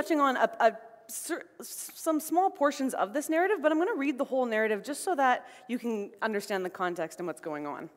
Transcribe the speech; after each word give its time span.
touching 0.00 0.18
on 0.20 0.36
a, 0.36 0.50
a, 0.60 0.72
some 1.08 2.20
small 2.20 2.48
portions 2.48 2.94
of 2.94 3.12
this 3.12 3.28
narrative, 3.28 3.58
but 3.60 3.70
I'm 3.70 3.76
going 3.76 3.92
to 3.92 3.98
read 3.98 4.16
the 4.16 4.24
whole 4.24 4.46
narrative 4.46 4.82
just 4.82 5.04
so 5.04 5.14
that 5.14 5.46
you 5.68 5.78
can 5.78 6.10
understand 6.22 6.64
the 6.64 6.70
context 6.70 7.18
and 7.18 7.26
what's 7.26 7.40
going 7.40 7.66
on. 7.66 7.90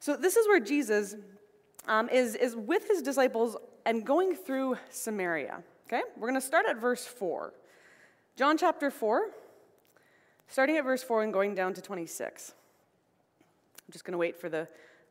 So, 0.00 0.16
this 0.16 0.36
is 0.36 0.46
where 0.48 0.60
Jesus 0.60 1.16
um, 1.86 2.08
is, 2.08 2.34
is 2.34 2.56
with 2.56 2.88
his 2.88 3.02
disciples 3.02 3.56
and 3.84 4.06
going 4.06 4.34
through 4.34 4.78
Samaria. 4.88 5.62
Okay? 5.86 6.02
We're 6.16 6.28
going 6.28 6.40
to 6.40 6.46
start 6.46 6.64
at 6.66 6.80
verse 6.80 7.04
4. 7.04 7.52
John 8.36 8.56
chapter 8.56 8.90
4, 8.90 9.30
starting 10.48 10.78
at 10.78 10.84
verse 10.84 11.02
4 11.02 11.24
and 11.24 11.32
going 11.32 11.54
down 11.54 11.74
to 11.74 11.82
26. 11.82 12.54
I'm 13.86 13.92
just 13.92 14.04
going 14.04 14.12
to 14.12 14.18
wait 14.18 14.40
for 14.40 14.48
the, 14.48 14.66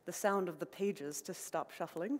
the 0.05 0.11
sound 0.11 0.49
of 0.49 0.57
the 0.59 0.65
pages 0.65 1.21
to 1.21 1.33
stop 1.33 1.71
shuffling. 1.71 2.19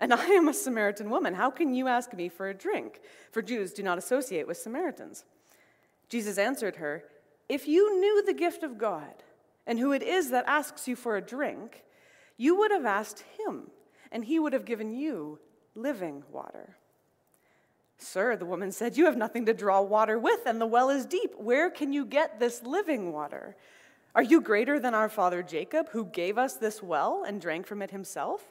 and 0.00 0.12
I 0.14 0.24
am 0.26 0.48
a 0.48 0.54
Samaritan 0.54 1.10
woman. 1.10 1.34
How 1.34 1.50
can 1.50 1.74
you 1.74 1.86
ask 1.86 2.12
me 2.12 2.28
for 2.28 2.48
a 2.48 2.54
drink? 2.54 3.00
For 3.30 3.42
Jews 3.42 3.72
do 3.72 3.82
not 3.84 3.98
associate 3.98 4.48
with 4.48 4.56
Samaritans. 4.56 5.24
Jesus 6.08 6.38
answered 6.38 6.76
her, 6.76 7.04
If 7.48 7.68
you 7.68 8.00
knew 8.00 8.24
the 8.24 8.34
gift 8.34 8.64
of 8.64 8.78
God 8.78 9.22
and 9.66 9.78
who 9.78 9.92
it 9.92 10.02
is 10.02 10.30
that 10.30 10.44
asks 10.48 10.88
you 10.88 10.96
for 10.96 11.16
a 11.16 11.22
drink, 11.22 11.84
you 12.36 12.56
would 12.58 12.72
have 12.72 12.86
asked 12.86 13.22
him, 13.38 13.70
and 14.10 14.24
he 14.24 14.40
would 14.40 14.54
have 14.54 14.64
given 14.64 14.94
you 14.94 15.38
living 15.74 16.24
water. 16.32 16.76
Sir, 17.98 18.34
the 18.34 18.46
woman 18.46 18.72
said, 18.72 18.96
You 18.96 19.04
have 19.04 19.16
nothing 19.16 19.44
to 19.46 19.54
draw 19.54 19.82
water 19.82 20.18
with, 20.18 20.40
and 20.46 20.60
the 20.60 20.66
well 20.66 20.88
is 20.88 21.04
deep. 21.04 21.34
Where 21.36 21.70
can 21.70 21.92
you 21.92 22.06
get 22.06 22.40
this 22.40 22.62
living 22.62 23.12
water? 23.12 23.56
Are 24.14 24.22
you 24.22 24.40
greater 24.40 24.80
than 24.80 24.94
our 24.94 25.08
father 25.08 25.42
Jacob, 25.42 25.90
who 25.90 26.06
gave 26.06 26.36
us 26.36 26.54
this 26.54 26.82
well 26.82 27.24
and 27.26 27.40
drank 27.40 27.66
from 27.66 27.82
it 27.82 27.90
himself, 27.90 28.50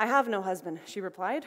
I 0.00 0.06
have 0.06 0.28
no 0.28 0.40
husband, 0.40 0.80
she 0.86 1.02
replied. 1.02 1.44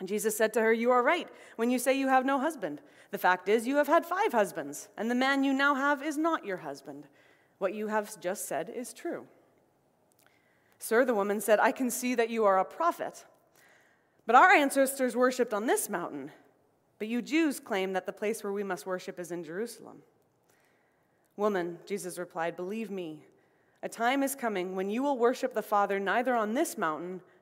And 0.00 0.08
Jesus 0.08 0.36
said 0.36 0.52
to 0.54 0.60
her, 0.60 0.72
You 0.72 0.90
are 0.90 1.00
right 1.00 1.28
when 1.54 1.70
you 1.70 1.78
say 1.78 1.96
you 1.96 2.08
have 2.08 2.24
no 2.24 2.40
husband. 2.40 2.80
The 3.12 3.18
fact 3.18 3.48
is, 3.48 3.68
you 3.68 3.76
have 3.76 3.86
had 3.86 4.04
five 4.04 4.32
husbands, 4.32 4.88
and 4.98 5.08
the 5.08 5.14
man 5.14 5.44
you 5.44 5.52
now 5.52 5.76
have 5.76 6.02
is 6.02 6.18
not 6.18 6.44
your 6.44 6.56
husband. 6.56 7.06
What 7.58 7.72
you 7.72 7.86
have 7.86 8.20
just 8.20 8.48
said 8.48 8.68
is 8.68 8.92
true. 8.92 9.26
Sir, 10.80 11.04
the 11.04 11.14
woman 11.14 11.40
said, 11.40 11.60
I 11.60 11.70
can 11.70 11.88
see 11.88 12.16
that 12.16 12.30
you 12.30 12.44
are 12.44 12.58
a 12.58 12.64
prophet. 12.64 13.24
But 14.26 14.34
our 14.34 14.50
ancestors 14.50 15.14
worshipped 15.14 15.54
on 15.54 15.66
this 15.66 15.88
mountain, 15.88 16.32
but 16.98 17.06
you 17.06 17.22
Jews 17.22 17.60
claim 17.60 17.92
that 17.92 18.06
the 18.06 18.12
place 18.12 18.42
where 18.42 18.52
we 18.52 18.64
must 18.64 18.86
worship 18.86 19.20
is 19.20 19.30
in 19.30 19.44
Jerusalem. 19.44 20.02
Woman, 21.36 21.78
Jesus 21.86 22.18
replied, 22.18 22.56
Believe 22.56 22.90
me, 22.90 23.20
a 23.84 23.88
time 23.88 24.24
is 24.24 24.34
coming 24.34 24.74
when 24.74 24.90
you 24.90 25.04
will 25.04 25.16
worship 25.16 25.54
the 25.54 25.62
Father 25.62 26.00
neither 26.00 26.34
on 26.34 26.54
this 26.54 26.76
mountain 26.76 27.20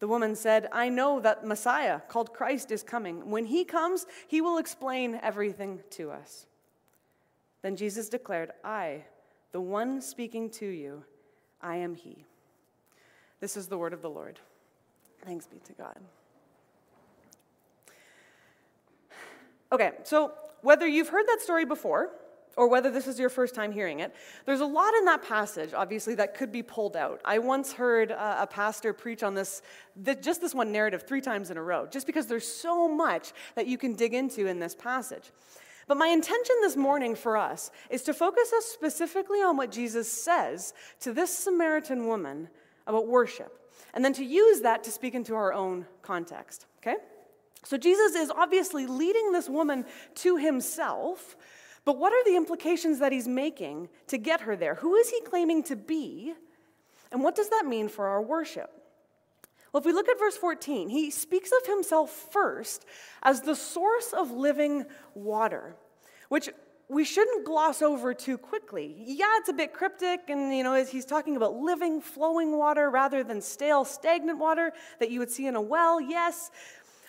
The 0.00 0.08
woman 0.08 0.34
said, 0.34 0.68
I 0.72 0.88
know 0.88 1.20
that 1.20 1.46
Messiah, 1.46 2.00
called 2.08 2.32
Christ, 2.32 2.70
is 2.70 2.82
coming. 2.82 3.30
When 3.30 3.44
he 3.44 3.64
comes, 3.64 4.06
he 4.26 4.40
will 4.40 4.56
explain 4.56 5.20
everything 5.22 5.80
to 5.90 6.10
us. 6.10 6.46
Then 7.62 7.76
Jesus 7.76 8.08
declared, 8.08 8.52
I, 8.64 9.04
the 9.52 9.60
one 9.60 10.00
speaking 10.00 10.48
to 10.52 10.66
you, 10.66 11.04
I 11.60 11.76
am 11.76 11.94
he. 11.94 12.24
This 13.40 13.56
is 13.56 13.66
the 13.68 13.76
word 13.76 13.92
of 13.92 14.00
the 14.00 14.08
Lord. 14.08 14.40
Thanks 15.24 15.46
be 15.46 15.58
to 15.58 15.72
God. 15.74 15.96
Okay, 19.72 19.92
so 20.04 20.32
whether 20.62 20.86
you've 20.86 21.10
heard 21.10 21.26
that 21.28 21.40
story 21.42 21.64
before, 21.66 22.10
or 22.56 22.68
whether 22.68 22.90
this 22.90 23.06
is 23.06 23.18
your 23.18 23.28
first 23.28 23.54
time 23.54 23.72
hearing 23.72 24.00
it, 24.00 24.14
there's 24.44 24.60
a 24.60 24.66
lot 24.66 24.92
in 24.94 25.04
that 25.04 25.22
passage, 25.22 25.72
obviously, 25.74 26.14
that 26.16 26.34
could 26.34 26.50
be 26.50 26.62
pulled 26.62 26.96
out. 26.96 27.20
I 27.24 27.38
once 27.38 27.72
heard 27.72 28.12
uh, 28.12 28.36
a 28.40 28.46
pastor 28.46 28.92
preach 28.92 29.22
on 29.22 29.34
this, 29.34 29.62
just 30.20 30.40
this 30.40 30.54
one 30.54 30.72
narrative, 30.72 31.04
three 31.06 31.20
times 31.20 31.50
in 31.50 31.56
a 31.56 31.62
row, 31.62 31.86
just 31.86 32.06
because 32.06 32.26
there's 32.26 32.46
so 32.46 32.88
much 32.88 33.32
that 33.54 33.66
you 33.66 33.78
can 33.78 33.94
dig 33.94 34.14
into 34.14 34.46
in 34.46 34.58
this 34.58 34.74
passage. 34.74 35.30
But 35.86 35.96
my 35.96 36.08
intention 36.08 36.56
this 36.60 36.76
morning 36.76 37.14
for 37.16 37.36
us 37.36 37.70
is 37.88 38.02
to 38.02 38.14
focus 38.14 38.52
us 38.52 38.64
specifically 38.64 39.38
on 39.38 39.56
what 39.56 39.72
Jesus 39.72 40.10
says 40.10 40.72
to 41.00 41.12
this 41.12 41.36
Samaritan 41.36 42.06
woman 42.06 42.48
about 42.86 43.08
worship, 43.08 43.56
and 43.94 44.04
then 44.04 44.12
to 44.14 44.24
use 44.24 44.60
that 44.60 44.84
to 44.84 44.90
speak 44.90 45.14
into 45.14 45.34
our 45.34 45.52
own 45.52 45.86
context, 46.02 46.66
okay? 46.78 46.96
So 47.64 47.76
Jesus 47.76 48.14
is 48.14 48.30
obviously 48.30 48.86
leading 48.86 49.32
this 49.32 49.48
woman 49.48 49.84
to 50.16 50.36
himself 50.36 51.36
but 51.84 51.98
what 51.98 52.12
are 52.12 52.24
the 52.24 52.36
implications 52.36 52.98
that 52.98 53.12
he's 53.12 53.28
making 53.28 53.88
to 54.08 54.18
get 54.18 54.42
her 54.42 54.56
there? 54.56 54.76
Who 54.76 54.94
is 54.96 55.10
he 55.10 55.20
claiming 55.20 55.62
to 55.64 55.76
be? 55.76 56.34
And 57.10 57.22
what 57.22 57.34
does 57.34 57.48
that 57.50 57.64
mean 57.66 57.88
for 57.88 58.06
our 58.06 58.22
worship? 58.22 58.70
Well, 59.72 59.80
if 59.80 59.86
we 59.86 59.92
look 59.92 60.08
at 60.08 60.18
verse 60.18 60.36
14, 60.36 60.88
he 60.88 61.10
speaks 61.10 61.50
of 61.60 61.66
himself 61.66 62.10
first 62.32 62.84
as 63.22 63.42
the 63.42 63.54
source 63.54 64.12
of 64.12 64.30
living 64.30 64.84
water, 65.14 65.76
which 66.28 66.50
we 66.88 67.04
shouldn't 67.04 67.44
gloss 67.44 67.82
over 67.82 68.12
too 68.12 68.36
quickly. 68.36 68.96
Yeah, 68.98 69.26
it's 69.36 69.48
a 69.48 69.52
bit 69.52 69.72
cryptic, 69.72 70.28
and 70.28 70.52
you 70.52 70.64
know, 70.64 70.74
he's 70.84 71.04
talking 71.04 71.36
about 71.36 71.54
living, 71.54 72.00
flowing 72.00 72.58
water 72.58 72.90
rather 72.90 73.22
than 73.22 73.40
stale, 73.40 73.84
stagnant 73.84 74.40
water 74.40 74.72
that 74.98 75.08
you 75.08 75.20
would 75.20 75.30
see 75.30 75.46
in 75.46 75.54
a 75.54 75.60
well, 75.60 76.00
yes, 76.00 76.50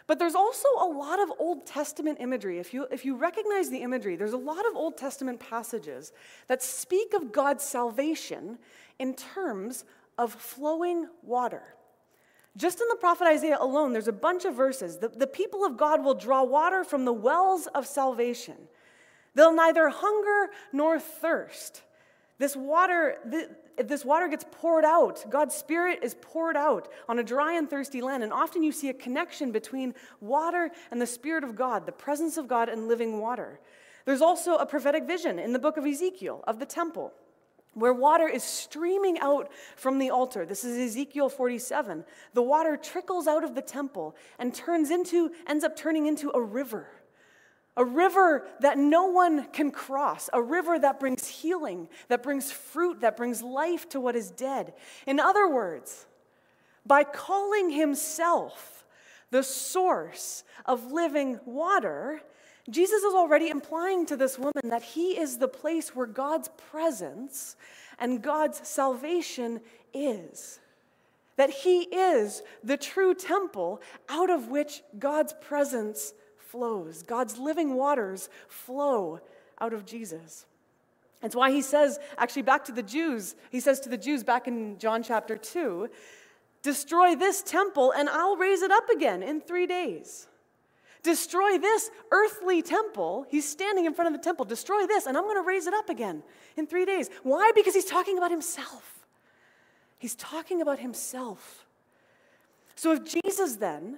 but 0.07 0.19
there's 0.19 0.35
also 0.35 0.67
a 0.79 0.85
lot 0.85 1.19
of 1.19 1.31
Old 1.39 1.65
Testament 1.65 2.17
imagery. 2.19 2.59
If 2.59 2.73
you, 2.73 2.87
if 2.91 3.05
you 3.05 3.15
recognize 3.15 3.69
the 3.69 3.81
imagery, 3.81 4.15
there's 4.15 4.33
a 4.33 4.37
lot 4.37 4.65
of 4.67 4.75
Old 4.75 4.97
Testament 4.97 5.39
passages 5.39 6.11
that 6.47 6.61
speak 6.61 7.13
of 7.13 7.31
God's 7.31 7.63
salvation 7.63 8.57
in 8.99 9.13
terms 9.13 9.85
of 10.17 10.33
flowing 10.33 11.07
water. 11.23 11.63
Just 12.57 12.81
in 12.81 12.87
the 12.89 12.95
prophet 12.95 13.27
Isaiah 13.27 13.57
alone, 13.59 13.93
there's 13.93 14.09
a 14.09 14.13
bunch 14.13 14.43
of 14.45 14.55
verses. 14.55 14.97
The, 14.97 15.07
the 15.07 15.27
people 15.27 15.63
of 15.63 15.77
God 15.77 16.03
will 16.03 16.15
draw 16.15 16.43
water 16.43 16.83
from 16.83 17.05
the 17.05 17.13
wells 17.13 17.67
of 17.67 17.87
salvation. 17.87 18.55
They'll 19.35 19.55
neither 19.55 19.89
hunger 19.89 20.51
nor 20.73 20.99
thirst. 20.99 21.83
This 22.41 22.55
water, 22.55 23.19
this 23.77 24.03
water 24.03 24.27
gets 24.27 24.43
poured 24.49 24.83
out. 24.83 25.23
God's 25.29 25.53
Spirit 25.53 25.99
is 26.01 26.15
poured 26.21 26.57
out 26.57 26.87
on 27.07 27.19
a 27.19 27.23
dry 27.23 27.53
and 27.53 27.69
thirsty 27.69 28.01
land. 28.01 28.23
And 28.23 28.33
often 28.33 28.63
you 28.63 28.71
see 28.71 28.89
a 28.89 28.95
connection 28.95 29.51
between 29.51 29.93
water 30.21 30.71
and 30.89 30.99
the 30.99 31.05
Spirit 31.05 31.43
of 31.43 31.55
God, 31.55 31.85
the 31.85 31.91
presence 31.91 32.37
of 32.37 32.47
God 32.47 32.67
and 32.67 32.87
living 32.87 33.19
water. 33.19 33.59
There's 34.05 34.23
also 34.23 34.55
a 34.55 34.65
prophetic 34.65 35.05
vision 35.05 35.37
in 35.37 35.53
the 35.53 35.59
book 35.59 35.77
of 35.77 35.85
Ezekiel 35.85 36.43
of 36.47 36.57
the 36.57 36.65
temple, 36.65 37.13
where 37.75 37.93
water 37.93 38.27
is 38.27 38.43
streaming 38.43 39.19
out 39.19 39.51
from 39.75 39.99
the 39.99 40.09
altar. 40.09 40.43
This 40.43 40.63
is 40.63 40.79
Ezekiel 40.79 41.29
47. 41.29 42.03
The 42.33 42.41
water 42.41 42.75
trickles 42.75 43.27
out 43.27 43.43
of 43.43 43.53
the 43.53 43.61
temple 43.61 44.15
and 44.39 44.51
turns 44.51 44.89
into 44.89 45.29
ends 45.45 45.63
up 45.63 45.75
turning 45.75 46.07
into 46.07 46.31
a 46.33 46.41
river. 46.41 46.87
A 47.81 47.83
river 47.83 48.45
that 48.59 48.77
no 48.77 49.07
one 49.07 49.45
can 49.45 49.71
cross, 49.71 50.29
a 50.31 50.39
river 50.39 50.77
that 50.77 50.99
brings 50.99 51.27
healing, 51.27 51.89
that 52.09 52.21
brings 52.21 52.51
fruit, 52.51 53.01
that 53.01 53.17
brings 53.17 53.41
life 53.41 53.89
to 53.89 53.99
what 53.99 54.15
is 54.15 54.29
dead. 54.29 54.75
In 55.07 55.19
other 55.19 55.49
words, 55.49 56.05
by 56.85 57.03
calling 57.03 57.71
himself 57.71 58.85
the 59.31 59.41
source 59.41 60.43
of 60.67 60.91
living 60.91 61.39
water, 61.43 62.21
Jesus 62.69 63.01
is 63.01 63.15
already 63.15 63.49
implying 63.49 64.05
to 64.05 64.15
this 64.15 64.37
woman 64.37 64.69
that 64.69 64.83
he 64.83 65.17
is 65.17 65.39
the 65.39 65.47
place 65.47 65.95
where 65.95 66.05
God's 66.05 66.49
presence 66.69 67.55
and 67.97 68.21
God's 68.21 68.67
salvation 68.67 69.59
is. 69.91 70.59
That 71.35 71.49
he 71.49 71.85
is 71.85 72.43
the 72.63 72.77
true 72.77 73.15
temple 73.15 73.81
out 74.07 74.29
of 74.29 74.49
which 74.49 74.83
God's 74.99 75.33
presence 75.41 76.13
flows. 76.51 77.03
God's 77.03 77.37
living 77.37 77.75
waters 77.75 78.29
flow 78.47 79.19
out 79.59 79.73
of 79.73 79.85
Jesus. 79.85 80.45
It's 81.23 81.35
why 81.35 81.51
he 81.51 81.61
says, 81.61 81.99
actually, 82.17 82.41
back 82.41 82.65
to 82.65 82.71
the 82.71 82.83
Jews, 82.83 83.35
he 83.51 83.59
says 83.59 83.79
to 83.81 83.89
the 83.89 83.97
Jews 83.97 84.23
back 84.23 84.47
in 84.47 84.77
John 84.79 85.03
chapter 85.03 85.37
2, 85.37 85.89
destroy 86.63 87.15
this 87.15 87.41
temple 87.41 87.91
and 87.91 88.09
I'll 88.09 88.37
raise 88.37 88.61
it 88.61 88.71
up 88.71 88.89
again 88.89 89.23
in 89.23 89.39
three 89.39 89.67
days. 89.67 90.27
Destroy 91.03 91.57
this 91.57 91.89
earthly 92.11 92.61
temple. 92.61 93.25
He's 93.29 93.47
standing 93.47 93.85
in 93.85 93.93
front 93.93 94.13
of 94.13 94.19
the 94.19 94.23
temple. 94.23 94.45
Destroy 94.45 94.85
this, 94.85 95.07
and 95.07 95.17
I'm 95.17 95.23
going 95.23 95.35
to 95.35 95.47
raise 95.47 95.65
it 95.65 95.73
up 95.73 95.89
again 95.89 96.21
in 96.57 96.67
three 96.67 96.85
days. 96.85 97.09
Why? 97.23 97.51
Because 97.55 97.73
he's 97.73 97.85
talking 97.85 98.19
about 98.19 98.29
himself. 98.29 99.07
He's 99.97 100.13
talking 100.15 100.61
about 100.61 100.77
himself. 100.77 101.65
So 102.75 102.91
if 102.93 103.03
Jesus 103.03 103.55
then 103.55 103.97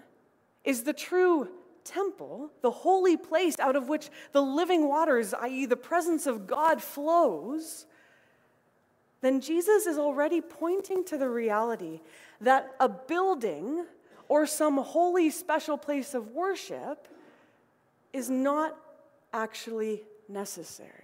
is 0.63 0.83
the 0.83 0.93
true 0.93 1.49
temple, 1.83 2.51
the 2.61 2.71
holy 2.71 3.17
place 3.17 3.59
out 3.59 3.75
of 3.75 3.87
which 3.87 4.09
the 4.31 4.41
living 4.41 4.87
waters, 4.87 5.33
i.e., 5.33 5.65
the 5.65 5.75
presence 5.75 6.25
of 6.25 6.47
God, 6.47 6.81
flows, 6.81 7.85
then 9.21 9.39
Jesus 9.39 9.85
is 9.85 9.97
already 9.97 10.41
pointing 10.41 11.05
to 11.05 11.17
the 11.17 11.29
reality 11.29 12.01
that 12.41 12.75
a 12.79 12.89
building 12.89 13.85
or 14.27 14.45
some 14.45 14.77
holy 14.77 15.29
special 15.29 15.77
place 15.77 16.13
of 16.13 16.29
worship 16.29 17.07
is 18.11 18.29
not 18.29 18.77
actually 19.33 20.03
necessary. 20.27 21.02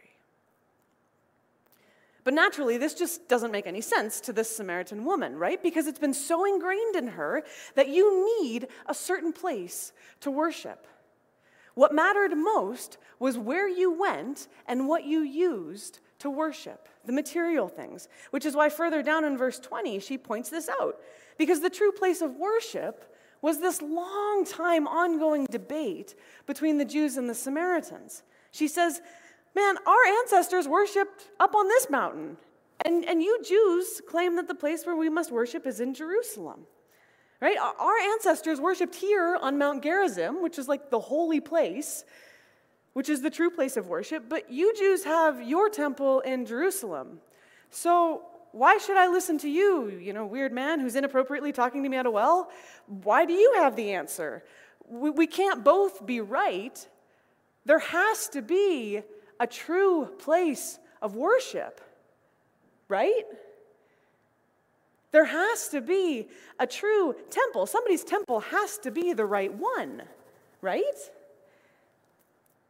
But 2.23 2.33
naturally, 2.33 2.77
this 2.77 2.93
just 2.93 3.27
doesn't 3.27 3.51
make 3.51 3.67
any 3.67 3.81
sense 3.81 4.19
to 4.21 4.33
this 4.33 4.55
Samaritan 4.55 5.05
woman, 5.05 5.37
right? 5.37 5.61
Because 5.61 5.87
it's 5.87 5.99
been 5.99 6.13
so 6.13 6.45
ingrained 6.45 6.95
in 6.95 7.07
her 7.07 7.43
that 7.75 7.89
you 7.89 8.41
need 8.41 8.67
a 8.85 8.93
certain 8.93 9.31
place 9.33 9.93
to 10.21 10.31
worship. 10.31 10.85
What 11.75 11.93
mattered 11.93 12.35
most 12.35 12.97
was 13.19 13.37
where 13.37 13.67
you 13.67 13.91
went 13.91 14.47
and 14.67 14.87
what 14.87 15.05
you 15.05 15.21
used 15.21 15.99
to 16.19 16.29
worship, 16.29 16.89
the 17.05 17.13
material 17.13 17.69
things, 17.69 18.09
which 18.31 18.45
is 18.45 18.55
why 18.55 18.69
further 18.69 19.01
down 19.01 19.23
in 19.23 19.37
verse 19.37 19.59
20, 19.59 19.99
she 19.99 20.17
points 20.17 20.49
this 20.49 20.67
out. 20.67 20.99
Because 21.37 21.61
the 21.61 21.69
true 21.69 21.93
place 21.93 22.21
of 22.21 22.35
worship 22.35 23.15
was 23.41 23.59
this 23.61 23.81
long 23.81 24.45
time 24.45 24.87
ongoing 24.87 25.45
debate 25.45 26.15
between 26.45 26.77
the 26.77 26.85
Jews 26.85 27.15
and 27.15 27.29
the 27.29 27.35
Samaritans. 27.35 28.23
She 28.51 28.67
says, 28.67 29.01
Man, 29.55 29.77
our 29.85 30.05
ancestors 30.21 30.67
worshiped 30.67 31.29
up 31.39 31.55
on 31.55 31.67
this 31.67 31.89
mountain. 31.89 32.37
And, 32.85 33.03
and 33.05 33.21
you 33.21 33.41
Jews 33.43 34.01
claim 34.07 34.35
that 34.37 34.47
the 34.47 34.55
place 34.55 34.85
where 34.85 34.95
we 34.95 35.09
must 35.09 35.31
worship 35.31 35.67
is 35.67 35.79
in 35.79 35.93
Jerusalem. 35.93 36.61
Right? 37.41 37.57
Our 37.57 37.97
ancestors 38.13 38.59
worshiped 38.59 38.95
here 38.95 39.37
on 39.41 39.57
Mount 39.57 39.81
Gerizim, 39.81 40.41
which 40.41 40.59
is 40.59 40.67
like 40.67 40.89
the 40.89 40.99
holy 40.99 41.39
place, 41.39 42.03
which 42.93 43.07
is 43.07 43.21
the 43.21 43.29
true 43.29 43.49
place 43.49 43.77
of 43.77 43.87
worship, 43.87 44.25
but 44.27 44.51
you 44.51 44.75
Jews 44.75 45.05
have 45.05 45.47
your 45.47 45.69
temple 45.69 46.19
in 46.21 46.45
Jerusalem. 46.45 47.19
So 47.69 48.23
why 48.51 48.77
should 48.77 48.97
I 48.97 49.07
listen 49.07 49.37
to 49.39 49.49
you, 49.49 49.87
you 49.87 50.11
know, 50.11 50.25
weird 50.25 50.51
man 50.51 50.79
who's 50.79 50.95
inappropriately 50.95 51.53
talking 51.53 51.83
to 51.83 51.89
me 51.89 51.97
at 51.97 52.05
a 52.05 52.11
well? 52.11 52.49
Why 52.87 53.25
do 53.25 53.33
you 53.33 53.53
have 53.57 53.75
the 53.75 53.93
answer? 53.93 54.43
We, 54.87 55.09
we 55.11 55.27
can't 55.27 55.63
both 55.63 56.05
be 56.05 56.19
right. 56.19 56.85
There 57.65 57.79
has 57.79 58.27
to 58.29 58.41
be 58.41 59.01
a 59.39 59.47
true 59.47 60.05
place 60.19 60.79
of 61.01 61.15
worship, 61.15 61.81
right? 62.87 63.23
There 65.11 65.25
has 65.25 65.69
to 65.69 65.81
be 65.81 66.27
a 66.59 66.67
true 66.67 67.15
temple. 67.29 67.65
Somebody's 67.65 68.03
temple 68.03 68.41
has 68.41 68.77
to 68.79 68.91
be 68.91 69.13
the 69.13 69.25
right 69.25 69.53
one, 69.53 70.03
right? 70.61 70.83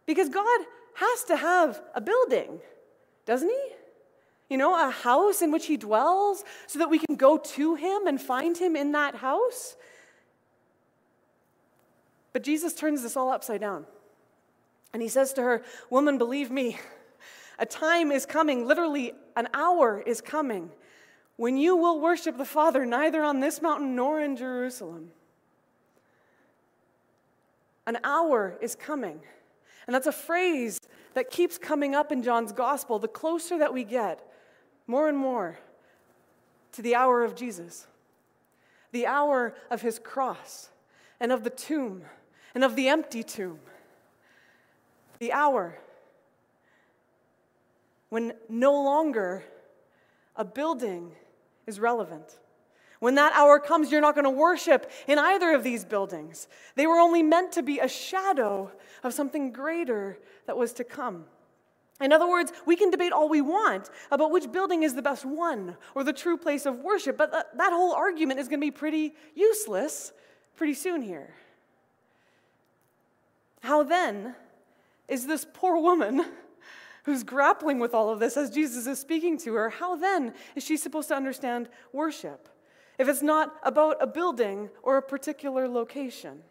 Because 0.05 0.29
God 0.29 0.61
has 0.95 1.23
to 1.25 1.37
have 1.37 1.81
a 1.95 2.01
building, 2.01 2.59
doesn't 3.25 3.49
He? 3.49 3.69
You 4.49 4.57
know, 4.57 4.87
a 4.87 4.89
house 4.89 5.41
in 5.41 5.51
which 5.51 5.65
He 5.65 5.77
dwells 5.77 6.43
so 6.67 6.79
that 6.79 6.89
we 6.89 6.97
can 6.97 7.15
go 7.15 7.37
to 7.37 7.75
Him 7.75 8.07
and 8.07 8.21
find 8.21 8.57
Him 8.57 8.75
in 8.75 8.93
that 8.93 9.15
house. 9.15 9.75
But 12.31 12.43
Jesus 12.43 12.73
turns 12.73 13.01
this 13.01 13.17
all 13.17 13.31
upside 13.31 13.61
down. 13.61 13.85
And 14.93 15.01
He 15.01 15.09
says 15.09 15.33
to 15.33 15.41
her, 15.41 15.63
Woman, 15.89 16.17
believe 16.17 16.51
me, 16.51 16.77
a 17.57 17.65
time 17.65 18.11
is 18.11 18.25
coming, 18.25 18.65
literally, 18.65 19.13
an 19.35 19.49
hour 19.53 20.01
is 20.05 20.21
coming, 20.21 20.71
when 21.35 21.57
you 21.57 21.75
will 21.75 21.99
worship 21.99 22.37
the 22.37 22.45
Father 22.45 22.85
neither 22.85 23.21
on 23.21 23.39
this 23.39 23.61
mountain 23.61 23.95
nor 23.95 24.21
in 24.21 24.35
Jerusalem. 24.35 25.11
An 27.85 27.97
hour 28.03 28.57
is 28.61 28.75
coming. 28.75 29.19
And 29.87 29.95
that's 29.95 30.07
a 30.07 30.11
phrase 30.11 30.79
that 31.15 31.31
keeps 31.31 31.57
coming 31.57 31.95
up 31.95 32.11
in 32.11 32.21
John's 32.21 32.51
gospel. 32.51 32.99
The 32.99 33.07
closer 33.07 33.57
that 33.57 33.73
we 33.73 33.83
get, 33.83 34.21
more 34.85 35.09
and 35.09 35.17
more, 35.17 35.59
to 36.73 36.81
the 36.81 36.95
hour 36.95 37.23
of 37.23 37.35
Jesus, 37.35 37.87
the 38.91 39.07
hour 39.07 39.55
of 39.71 39.81
his 39.81 39.97
cross, 39.97 40.69
and 41.19 41.31
of 41.31 41.43
the 41.43 41.49
tomb, 41.49 42.03
and 42.53 42.63
of 42.63 42.75
the 42.75 42.87
empty 42.87 43.23
tomb, 43.23 43.59
the 45.19 45.31
hour 45.31 45.77
when 48.09 48.33
no 48.47 48.73
longer 48.73 49.43
a 50.35 50.43
building 50.43 51.11
is 51.67 51.79
relevant. 51.79 52.39
When 52.99 53.15
that 53.15 53.33
hour 53.33 53.59
comes, 53.59 53.91
you're 53.91 54.01
not 54.01 54.15
going 54.15 54.25
to 54.25 54.29
worship 54.29 54.91
in 55.07 55.19
either 55.19 55.53
of 55.53 55.63
these 55.63 55.85
buildings. 55.85 56.47
They 56.75 56.87
were 56.87 56.99
only 56.99 57.23
meant 57.23 57.53
to 57.53 57.63
be 57.63 57.79
a 57.79 57.87
shadow 57.87 58.71
of 59.03 59.13
something 59.13 59.51
greater 59.51 60.19
that 60.47 60.57
was 60.57 60.73
to 60.73 60.83
come. 60.83 61.25
In 62.01 62.13
other 62.13 62.27
words, 62.27 62.51
we 62.65 62.75
can 62.75 62.89
debate 62.89 63.11
all 63.11 63.29
we 63.29 63.41
want 63.41 63.89
about 64.11 64.31
which 64.31 64.51
building 64.51 64.83
is 64.83 64.95
the 64.95 65.01
best 65.01 65.25
one 65.25 65.77
or 65.95 66.03
the 66.03 66.13
true 66.13 66.37
place 66.37 66.65
of 66.65 66.79
worship, 66.79 67.17
but 67.17 67.31
that, 67.31 67.57
that 67.57 67.73
whole 67.73 67.93
argument 67.93 68.39
is 68.39 68.47
going 68.47 68.59
to 68.59 68.65
be 68.65 68.71
pretty 68.71 69.13
useless 69.35 70.13
pretty 70.55 70.73
soon 70.73 71.01
here. 71.01 71.35
How 73.61 73.83
then 73.83 74.35
is 75.09 75.27
this 75.27 75.45
poor 75.53 75.77
woman 75.77 76.23
who's 77.03 77.23
grappling 77.23 77.79
with 77.79 77.93
all 77.93 78.09
of 78.09 78.19
this 78.19 78.37
as 78.37 78.49
Jesus 78.49 78.85
is 78.85 78.99
speaking 78.99 79.37
to 79.39 79.53
her, 79.55 79.69
how 79.69 79.95
then 79.95 80.33
is 80.55 80.63
she 80.63 80.77
supposed 80.77 81.07
to 81.09 81.15
understand 81.15 81.69
worship 81.91 82.49
if 82.97 83.07
it's 83.07 83.21
not 83.21 83.55
about 83.63 83.97
a 83.99 84.07
building 84.07 84.69
or 84.83 84.97
a 84.97 85.01
particular 85.01 85.67
location? 85.67 86.43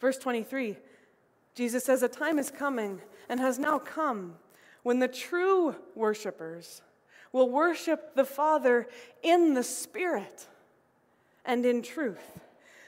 Verse 0.00 0.18
23, 0.18 0.76
Jesus 1.54 1.84
says, 1.84 2.02
A 2.02 2.08
time 2.08 2.38
is 2.38 2.50
coming 2.50 3.00
and 3.28 3.40
has 3.40 3.58
now 3.58 3.78
come 3.78 4.34
when 4.82 4.98
the 4.98 5.08
true 5.08 5.74
worshipers 5.94 6.82
will 7.32 7.50
worship 7.50 8.14
the 8.14 8.24
Father 8.24 8.86
in 9.22 9.54
the 9.54 9.62
Spirit 9.62 10.46
and 11.44 11.64
in 11.64 11.82
truth. 11.82 12.40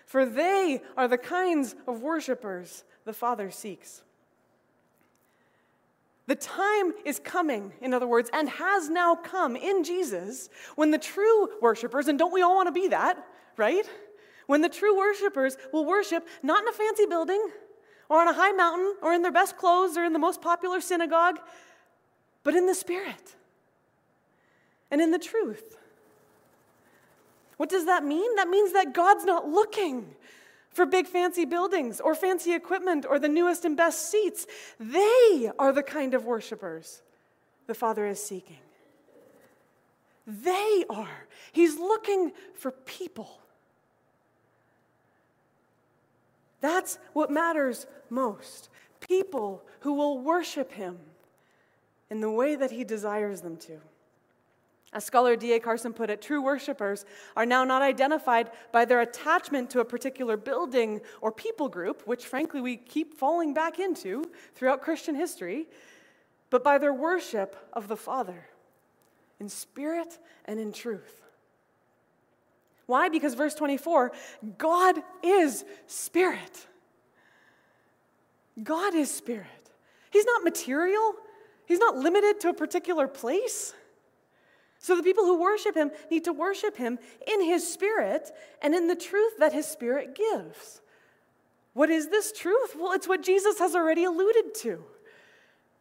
For 0.07 0.25
they 0.25 0.81
are 0.97 1.09
the 1.09 1.19
kinds 1.19 1.75
of 1.87 2.03
worshipers 2.03 2.85
the 3.05 3.13
Father 3.13 3.51
seeks. 3.51 4.03
The 6.29 6.37
time 6.37 6.93
is 7.07 7.19
coming, 7.19 7.73
in 7.81 7.95
other 7.95 8.07
words, 8.07 8.29
and 8.35 8.51
has 8.51 8.91
now 8.91 9.15
come 9.15 9.57
in 9.57 9.83
Jesus 9.83 10.51
when 10.77 10.91
the 10.91 10.99
true 10.99 11.49
worshipers, 11.63 12.07
and 12.07 12.19
don't 12.19 12.35
we 12.35 12.43
all 12.43 12.55
want 12.55 12.67
to 12.67 12.73
be 12.73 12.89
that, 12.89 13.27
right? 13.57 13.89
When 14.47 14.61
the 14.61 14.69
true 14.69 14.95
worshipers 14.95 15.57
will 15.73 15.87
worship 15.87 16.29
not 16.43 16.61
in 16.61 16.69
a 16.69 16.73
fancy 16.73 17.07
building 17.07 17.43
or 18.11 18.21
on 18.21 18.29
a 18.29 18.35
high 18.35 18.53
mountain 18.53 18.95
or 19.01 19.15
in 19.15 19.23
their 19.23 19.33
best 19.33 19.57
clothes 19.57 19.97
or 19.97 20.05
in 20.05 20.13
the 20.13 20.19
most 20.19 20.43
popular 20.43 20.83
synagogue, 20.83 21.41
but 22.45 22.55
in 22.55 22.67
the 22.67 22.75
Spirit 22.75 23.35
and 24.91 25.01
in 25.01 25.13
the 25.13 25.19
truth. 25.19 25.79
What 27.57 27.71
does 27.71 27.87
that 27.87 28.05
mean? 28.05 28.37
That 28.37 28.49
means 28.49 28.75
that 28.75 28.93
God's 28.93 29.25
not 29.25 29.49
looking 29.49 30.15
for 30.79 30.87
big 30.87 31.09
fancy 31.09 31.45
buildings 31.45 32.01
or 32.01 32.15
fancy 32.15 32.55
equipment 32.55 33.05
or 33.05 33.19
the 33.19 33.29
newest 33.29 33.65
and 33.65 33.77
best 33.77 34.13
seats. 34.13 34.47
They 34.79 35.51
are 35.59 35.73
the 35.73 35.83
kind 35.83 36.15
of 36.15 36.25
worshipers 36.25 37.03
the 37.67 37.75
Father 37.75 38.07
is 38.07 38.23
seeking. 38.23 38.61
They 40.25 40.85
are. 40.89 41.27
He's 41.51 41.81
looking 41.81 42.31
for 42.55 42.71
people. 42.71 43.41
That's 46.61 47.01
what 47.13 47.29
matters 47.29 47.89
most. 48.09 48.69
People 49.01 49.65
who 49.81 49.95
will 49.95 50.21
worship 50.21 50.71
him 50.71 50.97
in 52.09 52.21
the 52.21 52.31
way 52.31 52.55
that 52.55 52.71
he 52.71 52.85
desires 52.85 53.41
them 53.41 53.57
to. 53.57 53.81
As 54.93 55.05
scholar 55.05 55.37
D.A. 55.37 55.61
Carson 55.61 55.93
put 55.93 56.09
it, 56.09 56.23
true 56.23 56.41
worshipers 56.41 57.05
are 57.37 57.45
now 57.45 57.63
not 57.63 57.83
identified 57.83 58.51
by 58.73 58.87
their 58.87 59.01
attachment 59.01 59.69
to 59.71 59.81
a 59.81 59.85
particular 59.85 60.37
building 60.37 61.03
or 61.21 61.31
people 61.31 61.69
group, 61.69 62.03
which 62.07 62.25
frankly 62.25 62.61
we 62.61 62.77
keep 62.77 63.15
falling 63.15 63.53
back 63.53 63.79
into 63.79 64.25
throughout 64.55 64.81
Christian 64.81 65.15
history, 65.15 65.67
but 66.49 66.65
by 66.65 66.79
their 66.79 66.95
worship 66.95 67.69
of 67.75 67.89
the 67.89 67.97
Father 67.97 68.47
in 69.39 69.49
spirit 69.49 70.19
and 70.47 70.59
in 70.59 70.73
truth. 70.73 71.23
Why? 72.87 73.11
Because 73.11 73.35
verse 73.35 73.55
24 73.55 74.13
God 74.57 74.97
is 75.23 75.65
spirit. 75.87 76.67
God 78.63 78.95
is 78.95 79.15
spirit. 79.15 79.47
He's 80.11 80.25
not 80.25 80.43
material, 80.43 81.13
He's 81.67 81.79
not 81.79 81.97
limited 81.97 82.41
to 82.41 82.49
a 82.49 82.55
particular 82.55 83.07
place. 83.07 83.75
So 84.79 84.97
the 84.97 85.03
people 85.03 85.25
who 85.25 85.41
worship 85.41 85.77
him 85.77 85.91
need 86.11 86.25
to 86.25 86.33
worship 86.33 86.77
him 86.77 86.99
in 87.27 87.43
his 87.43 87.71
spirit 87.71 88.31
and 88.63 88.75
in 88.75 88.87
the 88.87 88.97
truth 88.97 89.35
that 89.39 89.53
his 89.53 89.67
spirit 89.67 90.15
gives. 90.15 90.81
What 91.75 91.91
is 91.91 92.09
this 92.09 92.33
truth? 92.33 92.77
Well, 92.79 92.93
it's 92.93 93.09
what 93.09 93.23
Jesus 93.23 93.59
has 93.59 93.75
already 93.75 94.05
alluded 94.05 94.55
to. 94.57 94.85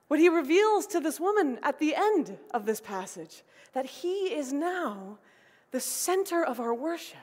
What 0.07 0.19
he 0.19 0.29
reveals 0.29 0.87
to 0.87 0.99
this 0.99 1.19
woman 1.19 1.59
at 1.63 1.79
the 1.79 1.95
end 1.95 2.37
of 2.53 2.65
this 2.65 2.81
passage 2.81 3.43
that 3.73 3.85
he 3.85 4.33
is 4.33 4.53
now 4.53 5.19
the 5.71 5.79
center 5.79 6.43
of 6.43 6.59
our 6.59 6.73
worship. 6.73 7.17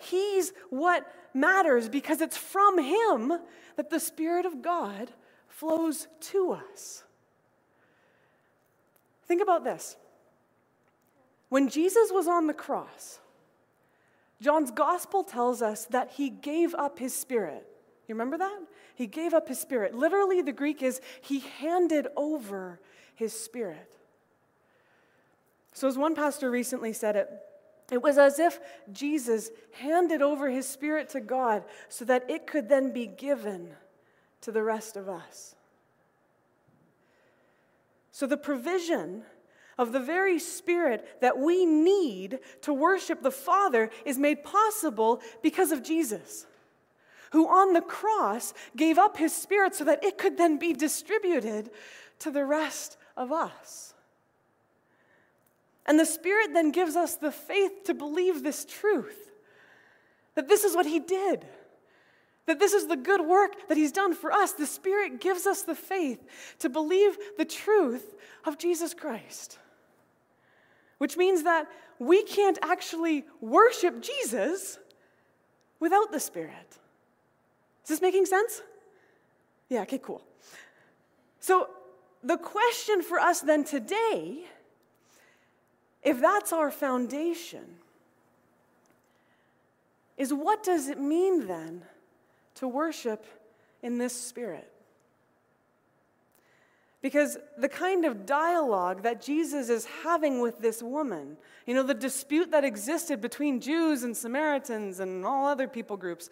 He's 0.00 0.52
what 0.70 1.10
matters 1.32 1.88
because 1.88 2.20
it's 2.20 2.36
from 2.36 2.78
him 2.78 3.32
that 3.76 3.90
the 3.90 4.00
Spirit 4.00 4.46
of 4.46 4.62
God 4.62 5.10
flows 5.48 6.08
to 6.20 6.52
us. 6.52 7.04
Think 9.26 9.42
about 9.42 9.64
this. 9.64 9.96
When 11.54 11.68
Jesus 11.68 12.10
was 12.10 12.26
on 12.26 12.48
the 12.48 12.52
cross, 12.52 13.20
John's 14.42 14.72
gospel 14.72 15.22
tells 15.22 15.62
us 15.62 15.84
that 15.84 16.10
he 16.10 16.28
gave 16.28 16.74
up 16.74 16.98
his 16.98 17.14
spirit. 17.14 17.64
You 18.08 18.16
remember 18.16 18.38
that? 18.38 18.58
He 18.96 19.06
gave 19.06 19.32
up 19.32 19.46
his 19.46 19.60
spirit. 19.60 19.94
Literally, 19.94 20.42
the 20.42 20.50
Greek 20.50 20.82
is 20.82 21.00
he 21.20 21.38
handed 21.38 22.08
over 22.16 22.80
his 23.14 23.32
spirit. 23.32 23.94
So, 25.74 25.86
as 25.86 25.96
one 25.96 26.16
pastor 26.16 26.50
recently 26.50 26.92
said 26.92 27.14
it, 27.14 27.30
it 27.92 28.02
was 28.02 28.18
as 28.18 28.40
if 28.40 28.58
Jesus 28.90 29.50
handed 29.74 30.22
over 30.22 30.50
his 30.50 30.66
spirit 30.66 31.08
to 31.10 31.20
God 31.20 31.62
so 31.88 32.04
that 32.04 32.28
it 32.28 32.48
could 32.48 32.68
then 32.68 32.92
be 32.92 33.06
given 33.06 33.68
to 34.40 34.50
the 34.50 34.64
rest 34.64 34.96
of 34.96 35.08
us. 35.08 35.54
So, 38.10 38.26
the 38.26 38.36
provision 38.36 39.22
of 39.78 39.92
the 39.92 40.00
very 40.00 40.38
spirit 40.38 41.20
that 41.20 41.38
we 41.38 41.66
need 41.66 42.38
to 42.62 42.72
worship 42.72 43.22
the 43.22 43.30
Father 43.30 43.90
is 44.04 44.18
made 44.18 44.44
possible 44.44 45.20
because 45.42 45.72
of 45.72 45.82
Jesus, 45.82 46.46
who 47.32 47.48
on 47.48 47.72
the 47.72 47.80
cross 47.80 48.54
gave 48.76 48.98
up 48.98 49.16
his 49.16 49.34
spirit 49.34 49.74
so 49.74 49.84
that 49.84 50.04
it 50.04 50.18
could 50.18 50.36
then 50.36 50.58
be 50.58 50.72
distributed 50.72 51.70
to 52.20 52.30
the 52.30 52.44
rest 52.44 52.96
of 53.16 53.32
us. 53.32 53.94
And 55.86 55.98
the 55.98 56.06
Spirit 56.06 56.52
then 56.52 56.70
gives 56.70 56.96
us 56.96 57.16
the 57.16 57.32
faith 57.32 57.84
to 57.84 57.94
believe 57.94 58.42
this 58.42 58.64
truth 58.64 59.30
that 60.34 60.48
this 60.48 60.64
is 60.64 60.74
what 60.74 60.86
He 60.86 60.98
did, 60.98 61.46
that 62.46 62.58
this 62.58 62.72
is 62.72 62.88
the 62.88 62.96
good 62.96 63.20
work 63.20 63.68
that 63.68 63.76
He's 63.76 63.92
done 63.92 64.14
for 64.14 64.32
us. 64.32 64.52
The 64.52 64.66
Spirit 64.66 65.20
gives 65.20 65.46
us 65.46 65.62
the 65.62 65.76
faith 65.76 66.56
to 66.58 66.68
believe 66.68 67.16
the 67.38 67.44
truth 67.44 68.16
of 68.44 68.58
Jesus 68.58 68.94
Christ, 68.94 69.58
which 70.98 71.16
means 71.16 71.42
that 71.42 71.66
we 71.98 72.22
can't 72.22 72.58
actually 72.62 73.24
worship 73.40 74.02
Jesus 74.02 74.78
without 75.80 76.12
the 76.12 76.20
Spirit. 76.20 76.78
Is 77.82 77.88
this 77.88 78.02
making 78.02 78.26
sense? 78.26 78.62
Yeah, 79.68 79.82
okay, 79.82 79.98
cool. 79.98 80.22
So, 81.40 81.68
the 82.22 82.38
question 82.38 83.02
for 83.02 83.18
us 83.18 83.40
then 83.40 83.64
today 83.64 84.46
if 86.04 86.20
that's 86.20 86.52
our 86.52 86.70
foundation, 86.70 87.64
is 90.18 90.32
what 90.32 90.62
does 90.62 90.88
it 90.88 91.00
mean 91.00 91.46
then 91.46 91.82
to 92.56 92.68
worship 92.68 93.24
in 93.82 93.98
this 93.98 94.14
spirit? 94.14 94.70
Because 97.04 97.36
the 97.58 97.68
kind 97.68 98.06
of 98.06 98.24
dialogue 98.24 99.02
that 99.02 99.20
Jesus 99.20 99.68
is 99.68 99.84
having 99.84 100.40
with 100.40 100.60
this 100.60 100.82
woman, 100.82 101.36
you 101.66 101.74
know, 101.74 101.82
the 101.82 101.92
dispute 101.92 102.50
that 102.52 102.64
existed 102.64 103.20
between 103.20 103.60
Jews 103.60 104.04
and 104.04 104.16
Samaritans 104.16 105.00
and 105.00 105.22
all 105.22 105.46
other 105.46 105.68
people 105.68 105.98
groups, 105.98 106.30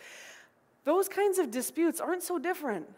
those 0.84 1.10
kinds 1.10 1.36
of 1.36 1.50
disputes 1.50 2.00
aren't 2.00 2.22
so 2.22 2.38
different 2.38 2.88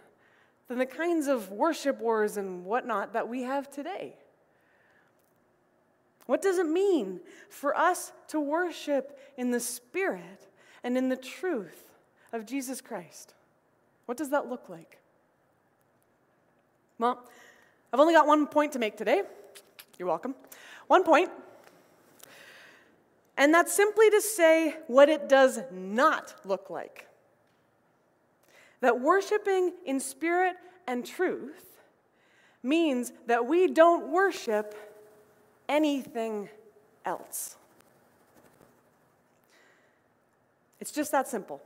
than 0.68 0.78
the 0.78 0.86
kinds 0.86 1.26
of 1.26 1.50
worship 1.50 1.98
wars 1.98 2.36
and 2.36 2.64
whatnot 2.64 3.14
that 3.14 3.28
we 3.28 3.42
have 3.42 3.68
today. 3.68 4.14
What 6.26 6.42
does 6.42 6.58
it 6.58 6.66
mean 6.66 7.18
for 7.48 7.76
us 7.76 8.12
to 8.28 8.38
worship 8.38 9.18
in 9.36 9.50
the 9.50 9.58
Spirit 9.58 10.46
and 10.84 10.96
in 10.96 11.08
the 11.08 11.16
truth 11.16 11.90
of 12.32 12.46
Jesus 12.46 12.80
Christ? 12.80 13.34
What 14.06 14.16
does 14.16 14.30
that 14.30 14.48
look 14.48 14.68
like? 14.68 15.00
Well, 17.00 17.24
I've 17.94 18.00
only 18.00 18.12
got 18.12 18.26
one 18.26 18.48
point 18.48 18.72
to 18.72 18.80
make 18.80 18.96
today. 18.96 19.22
You're 20.00 20.08
welcome. 20.08 20.34
One 20.88 21.04
point. 21.04 21.30
And 23.36 23.54
that's 23.54 23.72
simply 23.72 24.10
to 24.10 24.20
say 24.20 24.78
what 24.88 25.08
it 25.08 25.28
does 25.28 25.60
not 25.70 26.34
look 26.44 26.70
like. 26.70 27.06
That 28.80 29.00
worshiping 29.00 29.74
in 29.86 30.00
spirit 30.00 30.56
and 30.88 31.06
truth 31.06 31.78
means 32.64 33.12
that 33.28 33.46
we 33.46 33.68
don't 33.68 34.08
worship 34.08 34.74
anything 35.68 36.48
else. 37.04 37.54
It's 40.80 40.90
just 40.90 41.12
that 41.12 41.28
simple. 41.28 41.62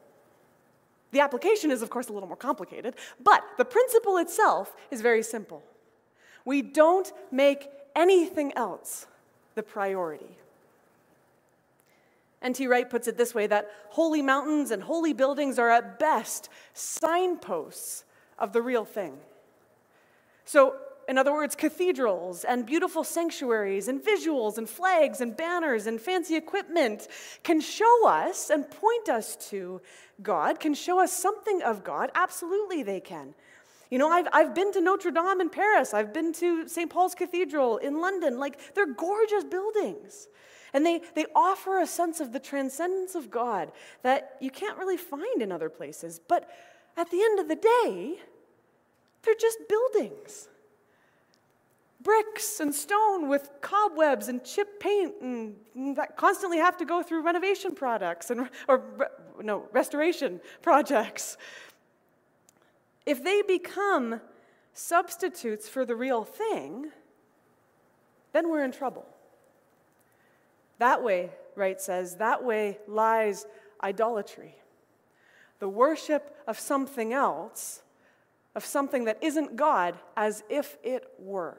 The 1.10 1.20
application 1.20 1.70
is, 1.70 1.80
of 1.80 1.88
course, 1.88 2.10
a 2.10 2.12
little 2.12 2.28
more 2.28 2.36
complicated, 2.36 2.96
but 3.18 3.42
the 3.56 3.64
principle 3.64 4.18
itself 4.18 4.76
is 4.90 5.00
very 5.00 5.22
simple. 5.22 5.62
We 6.44 6.62
don't 6.62 7.12
make 7.30 7.68
anything 7.94 8.52
else 8.56 9.06
the 9.54 9.62
priority. 9.62 10.38
N.T. 12.40 12.66
Wright 12.68 12.88
puts 12.88 13.08
it 13.08 13.16
this 13.16 13.34
way 13.34 13.46
that 13.48 13.70
holy 13.90 14.22
mountains 14.22 14.70
and 14.70 14.82
holy 14.82 15.12
buildings 15.12 15.58
are 15.58 15.70
at 15.70 15.98
best 15.98 16.48
signposts 16.72 18.04
of 18.38 18.52
the 18.52 18.62
real 18.62 18.84
thing. 18.84 19.18
So, 20.44 20.76
in 21.08 21.18
other 21.18 21.32
words, 21.32 21.56
cathedrals 21.56 22.44
and 22.44 22.66
beautiful 22.66 23.02
sanctuaries 23.02 23.88
and 23.88 24.00
visuals 24.00 24.58
and 24.58 24.68
flags 24.68 25.20
and 25.20 25.36
banners 25.36 25.86
and 25.86 26.00
fancy 26.00 26.36
equipment 26.36 27.08
can 27.42 27.60
show 27.60 28.06
us 28.06 28.50
and 28.50 28.70
point 28.70 29.08
us 29.08 29.34
to 29.48 29.80
God, 30.22 30.60
can 30.60 30.74
show 30.74 31.00
us 31.00 31.12
something 31.12 31.62
of 31.62 31.82
God. 31.82 32.10
Absolutely, 32.14 32.82
they 32.82 33.00
can. 33.00 33.34
You 33.90 33.98
know, 33.98 34.10
I've, 34.10 34.28
I've 34.32 34.54
been 34.54 34.72
to 34.72 34.80
Notre 34.80 35.10
Dame 35.10 35.40
in 35.40 35.50
Paris, 35.50 35.94
I've 35.94 36.12
been 36.12 36.32
to 36.34 36.68
St. 36.68 36.90
Paul's 36.90 37.14
Cathedral 37.14 37.78
in 37.78 38.00
London. 38.00 38.38
Like, 38.38 38.74
they're 38.74 38.92
gorgeous 38.92 39.44
buildings. 39.44 40.28
And 40.74 40.84
they, 40.84 41.00
they 41.14 41.24
offer 41.34 41.80
a 41.80 41.86
sense 41.86 42.20
of 42.20 42.32
the 42.32 42.40
transcendence 42.40 43.14
of 43.14 43.30
God 43.30 43.72
that 44.02 44.36
you 44.40 44.50
can't 44.50 44.76
really 44.78 44.98
find 44.98 45.40
in 45.40 45.50
other 45.50 45.70
places. 45.70 46.20
But 46.28 46.50
at 46.96 47.10
the 47.10 47.22
end 47.22 47.40
of 47.40 47.48
the 47.48 47.56
day, 47.56 48.18
they're 49.22 49.34
just 49.34 49.58
buildings 49.68 50.48
bricks 52.00 52.60
and 52.60 52.74
stone 52.74 53.28
with 53.28 53.50
cobwebs 53.60 54.28
and 54.28 54.44
chip 54.44 54.78
paint 54.78 55.14
and 55.20 55.56
that 55.96 56.16
constantly 56.16 56.58
have 56.58 56.76
to 56.76 56.84
go 56.84 57.02
through 57.02 57.22
renovation 57.22 57.74
products 57.74 58.30
and 58.30 58.48
or 58.68 58.84
no 59.42 59.66
restoration 59.72 60.40
projects 60.62 61.36
if 63.08 63.24
they 63.24 63.42
become 63.42 64.20
substitutes 64.72 65.68
for 65.68 65.84
the 65.84 65.96
real 65.96 66.24
thing 66.24 66.90
then 68.32 68.50
we're 68.50 68.62
in 68.62 68.70
trouble. 68.70 69.06
That 70.78 71.02
way 71.02 71.30
Wright 71.56 71.80
says 71.80 72.16
that 72.16 72.44
way 72.44 72.78
lies 72.86 73.46
idolatry. 73.82 74.54
The 75.58 75.68
worship 75.68 76.36
of 76.46 76.58
something 76.58 77.12
else 77.12 77.82
of 78.54 78.64
something 78.64 79.04
that 79.04 79.22
isn't 79.22 79.56
god 79.56 79.96
as 80.16 80.42
if 80.48 80.76
it 80.82 81.04
were. 81.18 81.58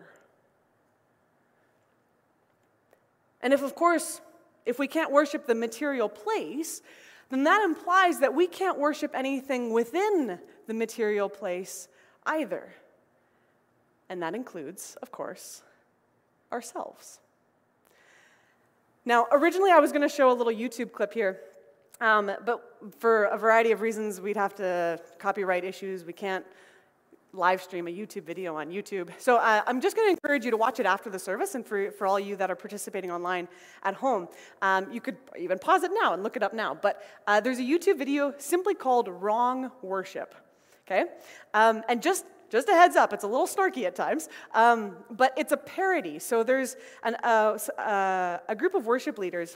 And 3.42 3.54
if, 3.54 3.62
of 3.62 3.74
course, 3.74 4.20
if 4.66 4.80
we 4.80 4.88
can't 4.88 5.12
worship 5.12 5.48
the 5.48 5.56
material 5.56 6.10
place, 6.10 6.82
then 7.30 7.46
that 7.46 7.64
implies 7.64 8.20
that 8.20 8.34
we 8.34 8.48
can't 8.48 8.78
worship 8.78 9.12
anything 9.14 9.72
within 9.72 10.40
the 10.70 10.74
material 10.74 11.28
place 11.28 11.90
either. 12.26 12.70
And 14.08 14.22
that 14.22 14.34
includes, 14.36 14.96
of 15.02 15.12
course, 15.12 15.64
ourselves. 16.52 17.20
Now, 19.04 19.28
originally 19.32 19.72
I 19.72 19.80
was 19.80 19.92
going 19.92 20.08
to 20.08 20.16
show 20.16 20.32
a 20.32 20.38
little 20.40 20.54
YouTube 20.54 20.92
clip 20.92 21.12
here, 21.12 21.40
um, 22.00 22.32
but 22.46 22.64
for 23.00 23.26
a 23.26 23.38
variety 23.38 23.72
of 23.72 23.82
reasons, 23.82 24.22
we'd 24.22 24.38
have 24.38 24.56
to 24.56 25.00
copyright 25.18 25.64
issues. 25.64 26.06
We 26.06 26.14
can't 26.14 26.46
live 27.34 27.62
stream 27.62 27.88
a 27.88 27.92
YouTube 27.92 28.24
video 28.24 28.56
on 28.56 28.70
YouTube. 28.70 29.10
So 29.18 29.38
uh, 29.38 29.62
I'm 29.68 29.82
just 29.82 29.96
going 29.96 30.08
to 30.08 30.12
encourage 30.12 30.46
you 30.46 30.52
to 30.52 30.58
watch 30.58 30.80
it 30.80 30.86
after 30.86 31.10
the 31.10 31.20
service, 31.20 31.56
and 31.56 31.66
for, 31.66 31.92
for 31.92 32.06
all 32.08 32.20
you 32.20 32.36
that 32.36 32.50
are 32.50 32.56
participating 32.56 33.12
online 33.12 33.48
at 33.84 33.96
home, 33.96 34.28
um, 34.62 34.92
you 34.92 35.02
could 35.02 35.18
even 35.38 35.58
pause 35.58 35.84
it 35.84 35.92
now 35.94 36.14
and 36.14 36.24
look 36.24 36.36
it 36.36 36.44
up 36.44 36.54
now. 36.54 36.78
But 36.80 37.04
uh, 37.28 37.40
there's 37.40 37.60
a 37.60 37.64
YouTube 37.64 37.98
video 37.98 38.34
simply 38.38 38.76
called 38.76 39.08
Wrong 39.08 39.72
Worship. 39.82 40.36
Okay? 40.90 41.06
Um, 41.54 41.84
and 41.88 42.02
just 42.02 42.26
just 42.50 42.68
a 42.68 42.72
heads 42.72 42.96
up, 42.96 43.14
it's 43.14 43.24
a 43.24 43.28
little 43.28 43.46
snarky 43.46 43.84
at 43.84 43.96
times, 43.96 44.28
um, 44.56 44.96
but 45.12 45.34
it's 45.38 45.52
a 45.52 45.58
parody. 45.58 46.18
So 46.18 46.42
there's 46.42 46.78
an, 47.04 47.16
uh, 47.24 47.60
uh, 47.78 48.40
a 48.48 48.56
group 48.56 48.74
of 48.74 48.88
worship 48.88 49.20
leaders 49.20 49.56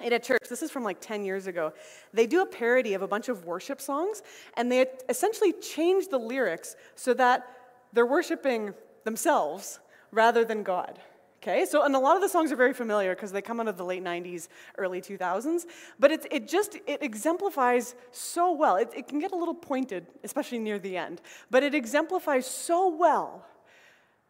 in 0.00 0.12
a 0.12 0.18
church, 0.18 0.42
this 0.50 0.62
is 0.62 0.70
from 0.70 0.82
like 0.82 1.00
10 1.00 1.24
years 1.24 1.46
ago, 1.46 1.72
they 2.12 2.26
do 2.26 2.42
a 2.42 2.46
parody 2.46 2.94
of 2.94 3.02
a 3.02 3.08
bunch 3.08 3.28
of 3.28 3.44
worship 3.44 3.80
songs, 3.80 4.22
and 4.56 4.70
they 4.70 4.86
essentially 5.08 5.52
change 5.52 6.08
the 6.08 6.18
lyrics 6.18 6.76
so 6.96 7.14
that 7.14 7.48
they're 7.92 8.06
worshiping 8.06 8.74
themselves 9.04 9.78
rather 10.10 10.44
than 10.44 10.62
God. 10.62 10.98
Okay, 11.42 11.64
so 11.64 11.84
and 11.84 11.94
a 11.94 11.98
lot 11.98 12.16
of 12.16 12.22
the 12.22 12.28
songs 12.28 12.50
are 12.50 12.56
very 12.56 12.72
familiar 12.72 13.14
because 13.14 13.30
they 13.30 13.42
come 13.42 13.60
out 13.60 13.68
of 13.68 13.76
the 13.76 13.84
late 13.84 14.02
90s, 14.02 14.48
early 14.78 15.00
2000s, 15.00 15.66
but 15.98 16.10
it, 16.10 16.26
it 16.30 16.48
just, 16.48 16.76
it 16.86 17.02
exemplifies 17.02 17.94
so 18.10 18.52
well. 18.52 18.76
It, 18.76 18.90
it 18.96 19.06
can 19.06 19.18
get 19.18 19.32
a 19.32 19.36
little 19.36 19.54
pointed, 19.54 20.06
especially 20.24 20.58
near 20.58 20.78
the 20.78 20.96
end, 20.96 21.20
but 21.50 21.62
it 21.62 21.74
exemplifies 21.74 22.46
so 22.46 22.88
well 22.88 23.44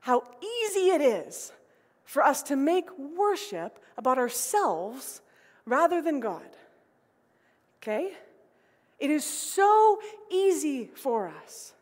how 0.01 0.25
easy 0.41 0.91
it 0.91 1.01
is 1.01 1.53
for 2.05 2.23
us 2.23 2.43
to 2.45 2.57
make 2.57 2.87
worship 2.99 3.79
about 3.97 4.19
ourselves 4.19 5.21
rather 5.65 6.03
than 6.03 6.21
God. 6.21 6.47
Okay? 7.83 8.13
It 8.99 9.11
is 9.11 9.25
so 9.25 10.01
easy 10.31 10.91
for 10.95 11.29
us 11.29 11.73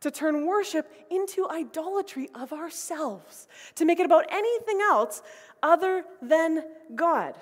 to 0.00 0.10
turn 0.10 0.46
worship 0.46 0.90
into 1.10 1.48
idolatry 1.48 2.28
of 2.34 2.52
ourselves, 2.52 3.48
to 3.74 3.84
make 3.84 3.98
it 4.00 4.06
about 4.06 4.26
anything 4.30 4.80
else 4.80 5.22
other 5.62 6.04
than 6.22 6.62
God, 6.94 7.34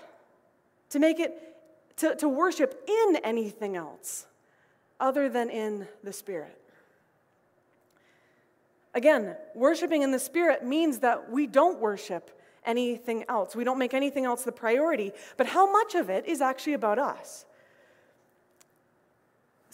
to 0.91 0.99
make 0.99 1.21
it, 1.21 1.57
to, 1.99 2.15
to 2.17 2.29
worship 2.29 2.89
in 2.89 3.17
anything 3.17 3.77
else 3.77 4.27
other 4.99 5.29
than 5.29 5.51
in 5.51 5.87
the 6.03 6.13
Spirit. 6.13 6.59
Again, 8.95 9.37
worshiping 9.55 10.01
in 10.01 10.11
the 10.11 10.19
Spirit 10.19 10.65
means 10.65 11.01
that 11.01 11.31
we 11.31 11.47
don't 11.47 11.79
worship 11.79 12.31
anything 12.65 13.25
else. 13.29 13.55
We 13.55 13.63
don't 13.63 13.79
make 13.79 13.93
anything 13.93 14.25
else 14.25 14.43
the 14.43 14.53
priority. 14.53 15.13
But 15.37 15.47
how 15.47 15.71
much 15.71 15.95
of 15.95 16.09
it 16.09 16.27
is 16.27 16.41
actually 16.41 16.73
about 16.73 16.99
us? 16.99 17.45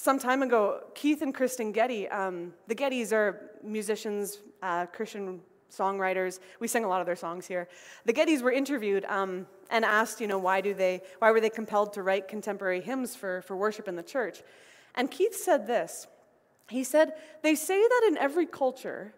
Some 0.02 0.18
time 0.18 0.42
ago, 0.42 0.80
Keith 0.96 1.22
and 1.22 1.32
Kristen 1.32 1.70
Getty, 1.70 2.08
um, 2.08 2.52
the 2.66 2.74
Gettys 2.74 3.12
are 3.12 3.52
musicians, 3.62 4.38
uh, 4.60 4.86
Christian 4.86 5.38
songwriters. 5.72 6.40
We 6.58 6.66
sing 6.66 6.82
a 6.82 6.88
lot 6.88 7.00
of 7.00 7.06
their 7.06 7.14
songs 7.14 7.46
here. 7.46 7.68
The 8.04 8.12
Gettys 8.12 8.42
were 8.42 8.50
interviewed 8.50 9.04
um, 9.04 9.46
and 9.70 9.84
asked, 9.84 10.20
you 10.20 10.26
know, 10.26 10.38
why 10.38 10.60
do 10.60 10.74
they, 10.74 11.02
why 11.20 11.30
were 11.30 11.40
they 11.40 11.50
compelled 11.50 11.92
to 11.92 12.02
write 12.02 12.26
contemporary 12.26 12.80
hymns 12.80 13.14
for, 13.14 13.42
for 13.42 13.56
worship 13.56 13.86
in 13.86 13.94
the 13.94 14.02
church? 14.02 14.42
And 14.96 15.08
Keith 15.08 15.36
said 15.36 15.68
this. 15.68 16.08
He 16.68 16.82
said, 16.82 17.12
they 17.42 17.54
say 17.54 17.80
that 17.80 18.08
in 18.08 18.18
every 18.18 18.46
culture, 18.46 19.14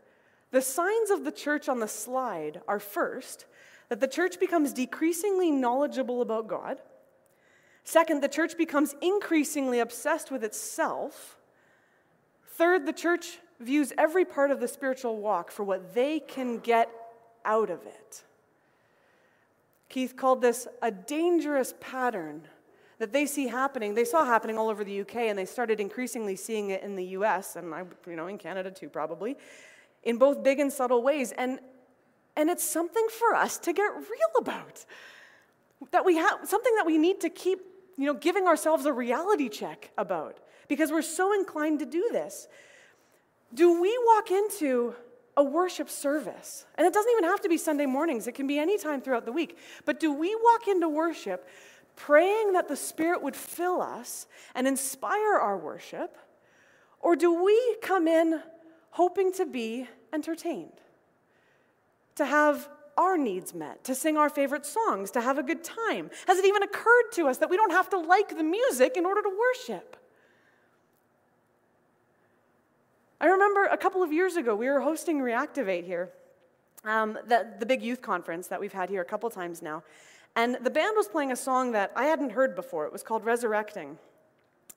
the 0.50 0.60
signs 0.60 1.08
of 1.08 1.24
the 1.24 1.32
church 1.32 1.66
on 1.66 1.80
the 1.80 1.88
slide 1.88 2.60
are 2.68 2.78
first, 2.78 3.46
that 3.88 4.00
the 4.00 4.06
church 4.06 4.38
becomes 4.38 4.74
decreasingly 4.74 5.50
knowledgeable 5.50 6.20
about 6.20 6.46
God. 6.46 6.82
Second, 7.84 8.22
the 8.22 8.28
church 8.28 8.56
becomes 8.56 8.94
increasingly 9.00 9.78
obsessed 9.80 10.30
with 10.30 10.42
itself. 10.42 11.36
Third, 12.46 12.86
the 12.86 12.92
church 12.92 13.38
views 13.60 13.92
every 13.98 14.24
part 14.24 14.50
of 14.50 14.60
the 14.60 14.68
spiritual 14.68 15.18
walk 15.18 15.50
for 15.50 15.64
what 15.64 15.94
they 15.94 16.20
can 16.20 16.58
get 16.58 16.90
out 17.44 17.70
of 17.70 17.84
it. 17.86 18.24
Keith 19.88 20.16
called 20.16 20.40
this 20.40 20.66
a 20.82 20.90
dangerous 20.90 21.74
pattern 21.80 22.42
that 22.98 23.12
they 23.12 23.26
see 23.26 23.48
happening. 23.48 23.94
They 23.94 24.04
saw 24.04 24.24
happening 24.24 24.56
all 24.56 24.68
over 24.68 24.82
the 24.82 25.00
UK, 25.00 25.16
and 25.16 25.38
they 25.38 25.44
started 25.44 25.78
increasingly 25.78 26.36
seeing 26.36 26.70
it 26.70 26.82
in 26.82 26.96
the 26.96 27.04
US, 27.18 27.56
and 27.56 27.74
I, 27.74 27.84
you 28.06 28.16
know, 28.16 28.28
in 28.28 28.38
Canada 28.38 28.70
too, 28.70 28.88
probably, 28.88 29.36
in 30.02 30.16
both 30.16 30.42
big 30.42 30.58
and 30.58 30.72
subtle 30.72 31.02
ways. 31.02 31.32
And 31.32 31.60
and 32.36 32.50
it's 32.50 32.64
something 32.64 33.06
for 33.10 33.34
us 33.34 33.58
to 33.58 33.72
get 33.72 33.92
real 33.94 34.32
about. 34.38 34.84
That 35.92 36.04
we 36.04 36.16
have 36.16 36.40
something 36.44 36.74
that 36.76 36.86
we 36.86 36.98
need 36.98 37.20
to 37.20 37.30
keep, 37.30 37.60
you 37.96 38.06
know, 38.06 38.14
giving 38.14 38.46
ourselves 38.46 38.86
a 38.86 38.92
reality 38.92 39.48
check 39.48 39.90
about 39.96 40.38
because 40.68 40.90
we're 40.90 41.02
so 41.02 41.32
inclined 41.32 41.78
to 41.80 41.86
do 41.86 42.08
this. 42.12 42.48
Do 43.52 43.80
we 43.80 43.96
walk 44.06 44.30
into 44.30 44.94
a 45.36 45.44
worship 45.44 45.88
service? 45.88 46.64
And 46.76 46.86
it 46.86 46.92
doesn't 46.92 47.10
even 47.12 47.24
have 47.24 47.40
to 47.42 47.48
be 47.48 47.58
Sunday 47.58 47.86
mornings, 47.86 48.26
it 48.26 48.34
can 48.34 48.46
be 48.46 48.58
any 48.58 48.78
time 48.78 49.00
throughout 49.00 49.24
the 49.24 49.32
week. 49.32 49.58
But 49.84 50.00
do 50.00 50.12
we 50.12 50.34
walk 50.34 50.68
into 50.68 50.88
worship 50.88 51.48
praying 51.96 52.54
that 52.54 52.68
the 52.68 52.76
Spirit 52.76 53.22
would 53.22 53.36
fill 53.36 53.80
us 53.80 54.26
and 54.54 54.66
inspire 54.66 55.34
our 55.34 55.56
worship? 55.56 56.16
Or 57.00 57.14
do 57.14 57.44
we 57.44 57.76
come 57.82 58.08
in 58.08 58.40
hoping 58.90 59.32
to 59.34 59.46
be 59.46 59.86
entertained? 60.12 60.80
to 62.16 62.24
have 62.24 62.68
our 62.96 63.16
needs 63.16 63.54
met, 63.54 63.84
to 63.84 63.94
sing 63.94 64.16
our 64.16 64.28
favorite 64.28 64.66
songs, 64.66 65.10
to 65.12 65.20
have 65.20 65.38
a 65.38 65.42
good 65.42 65.64
time? 65.64 66.10
Has 66.26 66.38
it 66.38 66.44
even 66.44 66.62
occurred 66.62 67.12
to 67.12 67.28
us 67.28 67.38
that 67.38 67.50
we 67.50 67.56
don't 67.56 67.72
have 67.72 67.88
to 67.90 67.98
like 67.98 68.36
the 68.36 68.42
music 68.42 68.96
in 68.96 69.06
order 69.06 69.22
to 69.22 69.30
worship? 69.30 69.96
I 73.20 73.26
remember 73.26 73.64
a 73.64 73.76
couple 73.76 74.02
of 74.02 74.12
years 74.12 74.36
ago, 74.36 74.54
we 74.54 74.68
were 74.68 74.80
hosting 74.80 75.20
Reactivate 75.20 75.84
here, 75.84 76.10
um, 76.84 77.18
the, 77.26 77.46
the 77.58 77.66
big 77.66 77.82
youth 77.82 78.02
conference 78.02 78.48
that 78.48 78.60
we've 78.60 78.72
had 78.72 78.90
here 78.90 79.00
a 79.00 79.04
couple 79.04 79.30
times 79.30 79.62
now. 79.62 79.82
And 80.36 80.58
the 80.62 80.70
band 80.70 80.94
was 80.96 81.08
playing 81.08 81.32
a 81.32 81.36
song 81.36 81.72
that 81.72 81.92
I 81.94 82.06
hadn't 82.06 82.30
heard 82.30 82.54
before. 82.54 82.86
It 82.86 82.92
was 82.92 83.02
called 83.02 83.24
Resurrecting. 83.24 83.98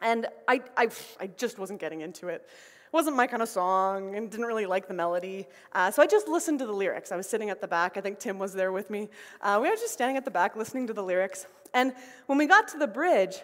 And 0.01 0.27
I, 0.47 0.61
I, 0.77 0.89
I 1.19 1.27
just 1.27 1.57
wasn't 1.57 1.79
getting 1.79 2.01
into 2.01 2.27
it 2.27 2.47
wasn't 2.91 3.15
my 3.15 3.27
kind 3.27 3.41
of 3.41 3.49
song 3.49 4.15
and 4.15 4.29
didn't 4.31 4.45
really 4.45 4.65
like 4.65 4.87
the 4.87 4.93
melody. 4.93 5.45
Uh, 5.73 5.91
so 5.91 6.01
I 6.01 6.07
just 6.07 6.27
listened 6.27 6.59
to 6.59 6.65
the 6.65 6.73
lyrics. 6.73 7.11
I 7.11 7.17
was 7.17 7.27
sitting 7.27 7.49
at 7.49 7.61
the 7.61 7.67
back. 7.67 7.97
I 7.97 8.01
think 8.01 8.19
Tim 8.19 8.39
was 8.39 8.53
there 8.53 8.71
with 8.71 8.89
me. 8.89 9.09
Uh, 9.41 9.59
we 9.61 9.69
were 9.69 9.75
just 9.75 9.93
standing 9.93 10.17
at 10.17 10.25
the 10.25 10.31
back 10.31 10.55
listening 10.55 10.87
to 10.87 10.93
the 10.93 11.03
lyrics. 11.03 11.45
And 11.73 11.93
when 12.27 12.37
we 12.37 12.47
got 12.47 12.67
to 12.69 12.77
the 12.77 12.87
bridge, 12.87 13.35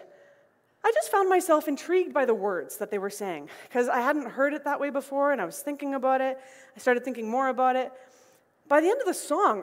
I 0.84 0.92
just 0.92 1.10
found 1.10 1.28
myself 1.28 1.66
intrigued 1.66 2.12
by 2.12 2.26
the 2.26 2.34
words 2.34 2.76
that 2.78 2.90
they 2.90 2.98
were 2.98 3.10
saying 3.10 3.48
because 3.68 3.88
I 3.88 4.00
hadn't 4.00 4.26
heard 4.26 4.52
it 4.52 4.64
that 4.64 4.80
way 4.80 4.90
before 4.90 5.32
and 5.32 5.40
I 5.40 5.46
was 5.46 5.60
thinking 5.60 5.94
about 5.94 6.20
it. 6.20 6.38
I 6.76 6.78
started 6.78 7.04
thinking 7.04 7.28
more 7.28 7.48
about 7.48 7.76
it. 7.76 7.90
By 8.68 8.80
the 8.80 8.88
end 8.88 9.00
of 9.00 9.06
the 9.06 9.14
song, 9.14 9.62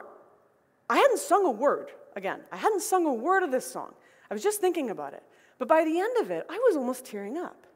I 0.90 0.96
hadn't 0.96 1.18
sung 1.18 1.46
a 1.46 1.50
word 1.50 1.90
again. 2.16 2.40
I 2.50 2.56
hadn't 2.56 2.82
sung 2.82 3.06
a 3.06 3.14
word 3.14 3.42
of 3.42 3.52
this 3.52 3.70
song. 3.70 3.94
I 4.30 4.34
was 4.34 4.42
just 4.42 4.60
thinking 4.60 4.90
about 4.90 5.12
it. 5.14 5.22
But 5.58 5.68
by 5.68 5.84
the 5.84 5.98
end 5.98 6.16
of 6.18 6.30
it, 6.30 6.44
I 6.50 6.58
was 6.58 6.76
almost 6.76 7.04
tearing 7.04 7.38
up. 7.38 7.66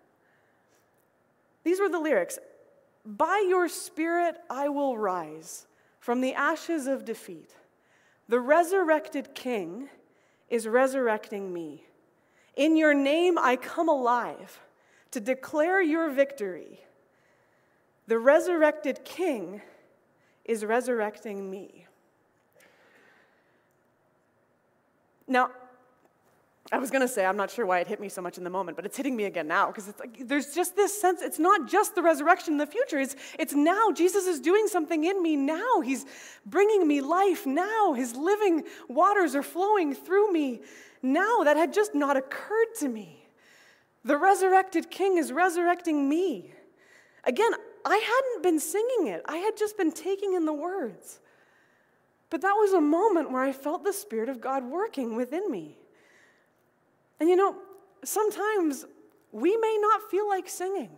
These 1.67 1.81
were 1.81 1.89
the 1.89 1.99
lyrics 1.99 2.39
By 3.05 3.45
your 3.49 3.69
spirit 3.69 4.37
I 4.49 4.69
will 4.69 4.97
rise 4.97 5.67
from 5.99 6.21
the 6.21 6.33
ashes 6.33 6.87
of 6.87 7.05
defeat. 7.05 7.57
The 8.29 8.39
resurrected 8.39 9.35
king 9.35 9.89
is 10.49 10.69
resurrecting 10.69 11.53
me. 11.53 11.83
In 12.55 12.77
your 12.77 12.95
name 12.95 13.37
I 13.37 13.57
come 13.57 13.89
alive 13.89 14.61
to 15.11 15.19
declare 15.19 15.83
your 15.83 16.09
victory. 16.09 16.83
The 18.07 18.21
resurrected 18.21 19.05
king 19.05 19.61
is 20.45 20.65
resurrecting 20.65 21.51
me. 21.51 21.89
Now, 25.27 25.51
I 26.73 26.79
was 26.79 26.91
going 26.91 27.03
to 27.03 27.09
say, 27.09 27.25
I'm 27.25 27.37
not 27.37 27.51
sure 27.51 27.65
why 27.65 27.79
it 27.79 27.87
hit 27.87 28.01
me 28.01 28.09
so 28.09 28.21
much 28.21 28.39
in 28.39 28.45
the 28.45 28.51
moment, 28.51 28.77
but 28.77 28.85
it's 28.85 28.97
hitting 28.97 29.15
me 29.15 29.25
again 29.25 29.47
now 29.47 29.69
because 29.69 29.93
like 30.01 30.27
there's 30.27 30.53
just 30.53 30.75
this 30.75 31.01
sense, 31.01 31.23
it's 31.23 31.39
not 31.39 31.69
just 31.69 31.95
the 31.95 32.03
resurrection 32.03 32.55
in 32.55 32.59
the 32.59 32.67
future, 32.67 32.99
it's, 32.99 33.15
it's 33.39 33.55
now. 33.55 33.93
Jesus 33.93 34.27
is 34.27 34.41
doing 34.41 34.67
something 34.67 35.05
in 35.05 35.23
me 35.23 35.37
now. 35.37 35.81
He's 35.81 36.05
bringing 36.45 36.87
me 36.89 37.01
life 37.01 37.47
now. 37.47 37.93
His 37.93 38.17
living 38.17 38.65
waters 38.89 39.37
are 39.37 39.45
flowing 39.45 39.95
through 39.95 40.33
me 40.33 40.61
now. 41.03 41.45
That 41.45 41.57
had 41.57 41.73
just 41.73 41.95
not 41.95 42.17
occurred 42.17 42.75
to 42.81 42.89
me. 42.89 43.29
The 44.05 44.17
resurrected 44.17 44.91
King 44.91 45.19
is 45.19 45.33
resurrecting 45.33 46.09
me. 46.09 46.53
Again, 47.23 47.53
I 47.85 47.97
hadn't 47.97 48.43
been 48.43 48.59
singing 48.59 49.07
it, 49.07 49.23
I 49.27 49.37
had 49.37 49.57
just 49.57 49.79
been 49.79 49.93
taking 49.93 50.35
in 50.35 50.47
the 50.47 50.53
words. 50.53 51.21
But 52.29 52.41
that 52.41 52.55
was 52.55 52.73
a 52.73 52.81
moment 52.81 53.31
where 53.31 53.43
I 53.43 53.53
felt 53.53 53.85
the 53.85 53.93
Spirit 53.93 54.29
of 54.29 54.41
God 54.41 54.65
working 54.65 55.15
within 55.15 55.49
me. 55.49 55.79
And 57.21 57.29
you 57.29 57.37
know, 57.37 57.57
sometimes 58.05 58.87
we 59.33 59.57
may 59.57 59.79
not 59.81 60.11
feel 60.11 60.29
like 60.29 60.49
singing. 60.49 60.91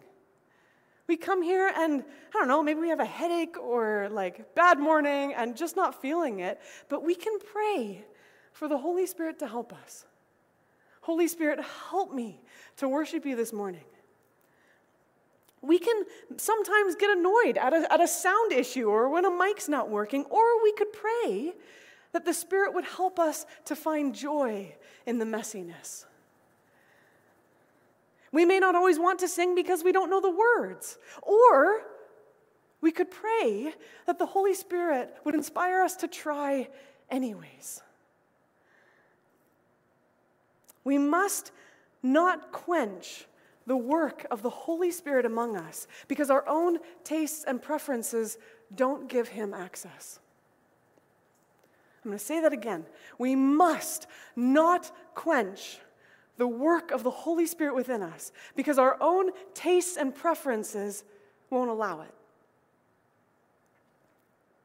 We 1.06 1.16
come 1.16 1.42
here 1.42 1.72
and, 1.74 2.02
I 2.02 2.38
don't 2.38 2.48
know, 2.48 2.62
maybe 2.62 2.80
we 2.80 2.90
have 2.90 3.00
a 3.00 3.04
headache 3.04 3.56
or 3.58 4.08
like 4.10 4.54
bad 4.54 4.78
morning 4.78 5.32
and 5.32 5.56
just 5.56 5.74
not 5.74 6.02
feeling 6.02 6.40
it, 6.40 6.60
but 6.90 7.02
we 7.02 7.14
can 7.14 7.38
pray 7.38 8.04
for 8.52 8.68
the 8.68 8.76
Holy 8.76 9.06
Spirit 9.06 9.38
to 9.38 9.46
help 9.46 9.72
us. 9.72 10.04
Holy 11.00 11.26
Spirit, 11.26 11.60
help 11.90 12.12
me 12.12 12.42
to 12.76 12.88
worship 12.88 13.24
you 13.24 13.34
this 13.34 13.52
morning. 13.52 13.84
We 15.62 15.78
can 15.78 16.04
sometimes 16.36 16.94
get 16.94 17.16
annoyed 17.16 17.56
at 17.56 17.72
a, 17.72 17.90
at 17.90 18.00
a 18.00 18.06
sound 18.06 18.52
issue 18.52 18.88
or 18.88 19.08
when 19.08 19.24
a 19.24 19.30
mic's 19.30 19.68
not 19.68 19.88
working, 19.88 20.24
or 20.26 20.62
we 20.62 20.72
could 20.72 20.92
pray 20.92 21.54
that 22.12 22.26
the 22.26 22.34
Spirit 22.34 22.74
would 22.74 22.84
help 22.84 23.18
us 23.18 23.46
to 23.64 23.74
find 23.74 24.14
joy 24.14 24.74
in 25.06 25.18
the 25.18 25.24
messiness. 25.24 26.04
We 28.32 28.44
may 28.44 28.58
not 28.58 28.74
always 28.74 28.98
want 28.98 29.20
to 29.20 29.28
sing 29.28 29.54
because 29.54 29.82
we 29.82 29.92
don't 29.92 30.10
know 30.10 30.20
the 30.20 30.30
words. 30.30 30.98
Or 31.22 31.82
we 32.80 32.90
could 32.90 33.10
pray 33.10 33.72
that 34.06 34.18
the 34.18 34.26
Holy 34.26 34.54
Spirit 34.54 35.14
would 35.24 35.34
inspire 35.34 35.82
us 35.82 35.96
to 35.96 36.08
try 36.08 36.68
anyways. 37.10 37.82
We 40.84 40.98
must 40.98 41.52
not 42.02 42.52
quench 42.52 43.26
the 43.66 43.76
work 43.76 44.26
of 44.30 44.42
the 44.42 44.50
Holy 44.50 44.90
Spirit 44.90 45.26
among 45.26 45.56
us 45.56 45.86
because 46.06 46.30
our 46.30 46.46
own 46.48 46.78
tastes 47.04 47.44
and 47.44 47.60
preferences 47.60 48.38
don't 48.74 49.08
give 49.08 49.28
him 49.28 49.52
access. 49.52 50.20
I'm 52.04 52.10
going 52.10 52.18
to 52.18 52.24
say 52.24 52.40
that 52.40 52.52
again. 52.52 52.86
We 53.18 53.34
must 53.34 54.06
not 54.36 54.90
quench 55.14 55.80
the 56.38 56.48
work 56.48 56.90
of 56.92 57.02
the 57.02 57.10
Holy 57.10 57.46
Spirit 57.46 57.74
within 57.74 58.02
us 58.02 58.32
because 58.56 58.78
our 58.78 58.96
own 59.00 59.30
tastes 59.54 59.96
and 59.96 60.14
preferences 60.14 61.04
won't 61.50 61.68
allow 61.68 62.00
it. 62.00 62.14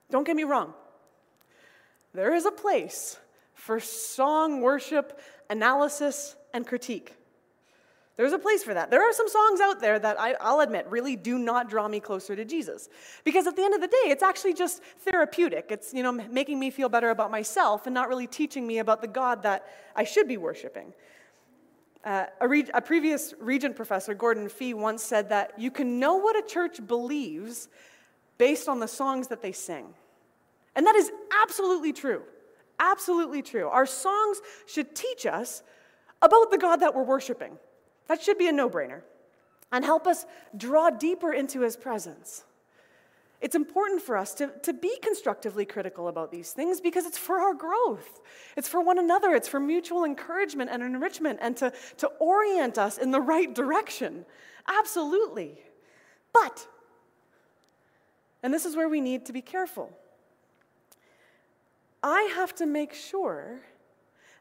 Don't 0.09 0.25
get 0.25 0.35
me 0.35 0.43
wrong. 0.43 0.73
There 2.13 2.33
is 2.33 2.45
a 2.45 2.51
place 2.51 3.17
for 3.55 3.79
song 3.79 4.61
worship, 4.61 5.19
analysis, 5.49 6.35
and 6.53 6.65
critique. 6.65 7.15
There's 8.15 8.33
a 8.33 8.37
place 8.37 8.63
for 8.63 8.75
that. 8.75 8.91
There 8.91 9.01
are 9.01 9.11
some 9.11 9.27
songs 9.27 9.59
out 9.59 9.81
there 9.81 9.97
that 9.97 10.19
I, 10.19 10.35
will 10.39 10.59
admit 10.59 10.85
really 10.87 11.15
do 11.15 11.39
not 11.39 11.67
draw 11.67 11.87
me 11.87 11.99
closer 11.99 12.35
to 12.35 12.45
Jesus. 12.45 12.87
Because 13.23 13.47
at 13.47 13.55
the 13.55 13.63
end 13.63 13.73
of 13.73 13.81
the 13.81 13.87
day, 13.87 14.05
it's 14.05 14.21
actually 14.21 14.53
just 14.53 14.83
therapeutic. 14.99 15.67
It's, 15.71 15.95
you 15.95 16.03
know, 16.03 16.11
making 16.11 16.59
me 16.59 16.69
feel 16.69 16.89
better 16.89 17.09
about 17.09 17.31
myself 17.31 17.87
and 17.87 17.93
not 17.93 18.09
really 18.09 18.27
teaching 18.27 18.67
me 18.67 18.77
about 18.77 19.01
the 19.01 19.07
God 19.07 19.41
that 19.43 19.65
I 19.95 20.03
should 20.03 20.27
be 20.27 20.37
worshiping. 20.37 20.93
Uh, 22.03 22.25
a, 22.41 22.47
re- 22.47 22.69
a, 22.73 22.81
previous 22.81 23.33
regent 23.39 23.75
professor, 23.75 24.13
Gordon 24.13 24.49
Fee, 24.49 24.73
once 24.73 25.01
said 25.01 25.29
that 25.29 25.57
you 25.57 25.71
can 25.71 25.99
know 25.99 26.15
what 26.15 26.35
a 26.35 26.45
church 26.45 26.85
believes 26.85 27.69
based 28.37 28.67
on 28.67 28.79
the 28.79 28.87
songs 28.87 29.29
that 29.29 29.41
they 29.41 29.53
sing. 29.53 29.93
And 30.75 30.85
that 30.85 30.95
is 30.95 31.11
absolutely 31.41 31.93
true. 31.93 32.23
Absolutely 32.79 33.41
true. 33.41 33.67
Our 33.67 33.85
songs 33.85 34.41
should 34.65 34.95
teach 34.95 35.25
us 35.25 35.63
about 36.21 36.51
the 36.51 36.57
God 36.57 36.77
that 36.77 36.93
we're 36.93 37.03
worshiping. 37.03 37.57
That 38.07 38.21
should 38.21 38.37
be 38.37 38.47
a 38.47 38.51
no 38.51 38.69
brainer 38.69 39.01
and 39.71 39.83
help 39.85 40.05
us 40.05 40.25
draw 40.55 40.89
deeper 40.89 41.33
into 41.33 41.61
his 41.61 41.75
presence. 41.75 42.43
It's 43.43 43.55
important 43.55 44.01
for 44.01 44.15
us 44.15 44.33
to, 44.35 44.47
to 44.61 44.71
be 44.71 44.97
constructively 45.01 45.65
critical 45.65 46.07
about 46.07 46.31
these 46.31 46.53
things 46.53 46.79
because 46.79 47.05
it's 47.05 47.17
for 47.17 47.41
our 47.41 47.53
growth. 47.53 48.21
It's 48.55 48.69
for 48.69 48.79
one 48.79 48.97
another. 48.97 49.35
It's 49.35 49.49
for 49.49 49.59
mutual 49.59 50.05
encouragement 50.05 50.69
and 50.71 50.81
enrichment 50.81 51.39
and 51.41 51.57
to, 51.57 51.73
to 51.97 52.07
orient 52.21 52.77
us 52.77 52.97
in 52.97 53.11
the 53.11 53.19
right 53.19 53.53
direction. 53.53 54.25
Absolutely. 54.65 55.59
But, 56.31 56.65
and 58.41 58.53
this 58.53 58.65
is 58.65 58.77
where 58.77 58.87
we 58.87 59.01
need 59.01 59.25
to 59.25 59.33
be 59.33 59.41
careful, 59.41 59.91
I 62.01 62.31
have 62.35 62.55
to 62.55 62.65
make 62.65 62.93
sure 62.93 63.59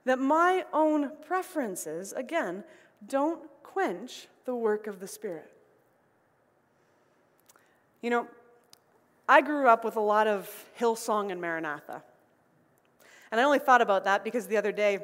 that 0.04 0.20
my 0.20 0.64
own 0.72 1.10
preferences, 1.26 2.12
again, 2.12 2.62
don't 3.04 3.42
quench 3.64 4.28
the 4.44 4.54
work 4.54 4.86
of 4.86 5.00
the 5.00 5.08
Spirit. 5.08 5.50
You 8.00 8.10
know, 8.10 8.28
I 9.32 9.40
grew 9.40 9.66
up 9.66 9.82
with 9.82 9.96
a 9.96 10.00
lot 10.00 10.26
of 10.26 10.46
Hillsong 10.78 11.32
and 11.32 11.40
Maranatha. 11.40 12.02
And 13.30 13.40
I 13.40 13.44
only 13.44 13.60
thought 13.60 13.80
about 13.80 14.04
that 14.04 14.24
because 14.24 14.46
the 14.46 14.58
other 14.58 14.72
day 14.72 14.98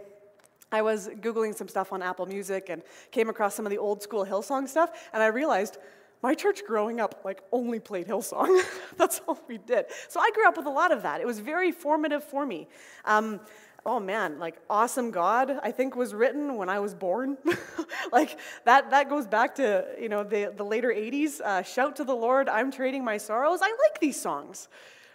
I 0.70 0.82
was 0.82 1.08
Googling 1.08 1.54
some 1.54 1.66
stuff 1.66 1.94
on 1.94 2.02
Apple 2.02 2.26
Music 2.26 2.68
and 2.68 2.82
came 3.10 3.30
across 3.30 3.54
some 3.54 3.64
of 3.64 3.70
the 3.70 3.78
old 3.78 4.02
school 4.02 4.26
Hillsong 4.26 4.68
stuff, 4.68 5.08
and 5.14 5.22
I 5.22 5.28
realized 5.28 5.78
my 6.22 6.34
church 6.34 6.60
growing 6.66 7.00
up 7.00 7.22
like 7.24 7.40
only 7.52 7.80
played 7.80 8.06
Hillsong. 8.06 8.62
That's 8.98 9.22
all 9.26 9.40
we 9.48 9.56
did. 9.56 9.86
So 10.10 10.20
I 10.20 10.30
grew 10.34 10.46
up 10.46 10.58
with 10.58 10.66
a 10.66 10.70
lot 10.70 10.92
of 10.92 11.04
that. 11.04 11.22
It 11.22 11.26
was 11.26 11.38
very 11.38 11.72
formative 11.72 12.22
for 12.22 12.44
me. 12.44 12.68
Um, 13.06 13.40
oh 13.86 14.00
man, 14.00 14.38
like 14.38 14.56
awesome 14.68 15.10
God, 15.10 15.58
I 15.62 15.70
think 15.70 15.96
was 15.96 16.14
written 16.14 16.56
when 16.56 16.68
I 16.68 16.80
was 16.80 16.94
born. 16.94 17.38
like 18.12 18.38
that, 18.64 18.90
that 18.90 19.08
goes 19.08 19.26
back 19.26 19.54
to, 19.56 19.86
you 20.00 20.08
know, 20.08 20.24
the, 20.24 20.52
the 20.56 20.64
later 20.64 20.88
80s. 20.88 21.40
Uh, 21.40 21.62
Shout 21.62 21.96
to 21.96 22.04
the 22.04 22.14
Lord, 22.14 22.48
I'm 22.48 22.70
trading 22.70 23.04
my 23.04 23.16
sorrows. 23.16 23.60
I 23.62 23.68
like 23.68 24.00
these 24.00 24.20
songs. 24.20 24.68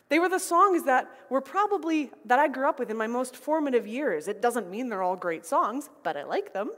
They 0.10 0.20
were 0.20 0.30
the 0.30 0.40
songs 0.40 0.84
that 0.84 1.10
were 1.30 1.42
probably, 1.42 2.12
that 2.26 2.40
I 2.40 2.48
grew 2.48 2.68
up 2.68 2.80
with 2.80 2.92
in 2.92 2.98
my 2.98 3.08
most 3.08 3.36
formative 3.36 3.88
years. 3.88 4.28
It 4.28 4.42
doesn't 4.42 4.70
mean 4.70 4.90
they're 4.90 5.02
all 5.02 5.16
great 5.16 5.46
songs, 5.46 5.90
but 6.04 6.18
I 6.18 6.24
like 6.24 6.54
them. 6.54 6.72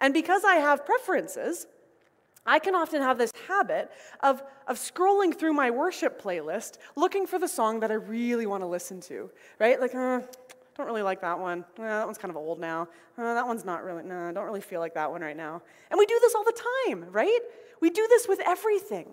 And 0.00 0.12
because 0.12 0.44
I 0.44 0.56
have 0.56 0.84
preferences, 0.84 1.66
I 2.46 2.58
can 2.58 2.74
often 2.74 3.02
have 3.02 3.18
this 3.18 3.32
habit 3.48 3.90
of, 4.20 4.42
of 4.66 4.76
scrolling 4.76 5.36
through 5.36 5.52
my 5.52 5.70
worship 5.70 6.22
playlist 6.22 6.78
looking 6.94 7.26
for 7.26 7.38
the 7.38 7.48
song 7.48 7.80
that 7.80 7.90
I 7.90 7.94
really 7.94 8.46
want 8.46 8.62
to 8.62 8.66
listen 8.66 9.00
to, 9.02 9.30
right? 9.58 9.80
Like, 9.80 9.94
uh, 9.94 10.20
don't 10.76 10.86
really 10.86 11.02
like 11.02 11.22
that 11.22 11.38
one. 11.38 11.64
Uh, 11.78 11.82
that 11.82 12.06
one's 12.06 12.18
kind 12.18 12.30
of 12.30 12.36
old 12.36 12.60
now. 12.60 12.88
Uh, 13.16 13.34
that 13.34 13.46
one's 13.46 13.64
not 13.64 13.82
really, 13.82 14.02
no, 14.02 14.28
I 14.28 14.32
don't 14.32 14.44
really 14.44 14.60
feel 14.60 14.80
like 14.80 14.94
that 14.94 15.10
one 15.10 15.22
right 15.22 15.36
now. 15.36 15.62
And 15.90 15.98
we 15.98 16.06
do 16.06 16.18
this 16.20 16.34
all 16.34 16.44
the 16.44 16.60
time, 16.86 17.06
right? 17.10 17.40
We 17.80 17.90
do 17.90 18.06
this 18.08 18.28
with 18.28 18.40
everything. 18.44 19.06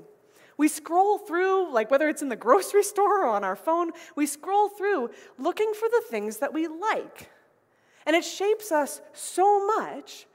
We 0.58 0.68
scroll 0.68 1.18
through, 1.18 1.74
like 1.74 1.90
whether 1.90 2.10
it's 2.10 2.22
in 2.22 2.30
the 2.30 2.36
grocery 2.36 2.84
store 2.94 3.24
or 3.24 3.30
on 3.30 3.44
our 3.44 3.56
phone, 3.56 3.92
we 4.16 4.26
scroll 4.26 4.70
through 4.70 5.10
looking 5.38 5.74
for 5.74 5.88
the 5.90 6.04
things 6.10 6.38
that 6.38 6.54
we 6.54 6.68
like. 6.68 7.30
And 8.06 8.16
it 8.16 8.26
shapes 8.26 8.72
us 8.72 9.02
so 9.14 9.66
much 9.66 10.28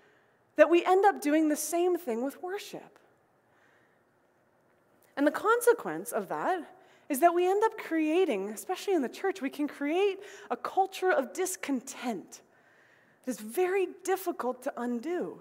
that 0.59 0.69
we 0.69 0.85
end 0.85 1.05
up 1.05 1.23
doing 1.23 1.49
the 1.49 1.57
same 1.57 1.97
thing 1.97 2.25
with 2.25 2.43
worship. 2.43 2.99
And 5.17 5.25
the 5.25 5.31
consequence 5.31 6.11
of 6.11 6.29
that 6.29 6.69
is 7.09 7.21
that 7.21 7.33
we 7.33 7.49
end 7.49 7.63
up 7.65 7.79
creating, 7.79 8.51
especially 8.51 8.95
in 8.95 9.01
the 9.01 9.09
church, 9.09 9.41
we 9.41 9.51
can 9.51 9.69
create 9.69 10.19
a 10.51 10.57
culture 10.57 11.13
of 11.13 11.33
discontent 11.33 12.43
that 13.25 13.31
is 13.31 13.39
very 13.39 13.87
difficult 14.05 14.65
to 14.65 14.73
undo. 14.77 15.41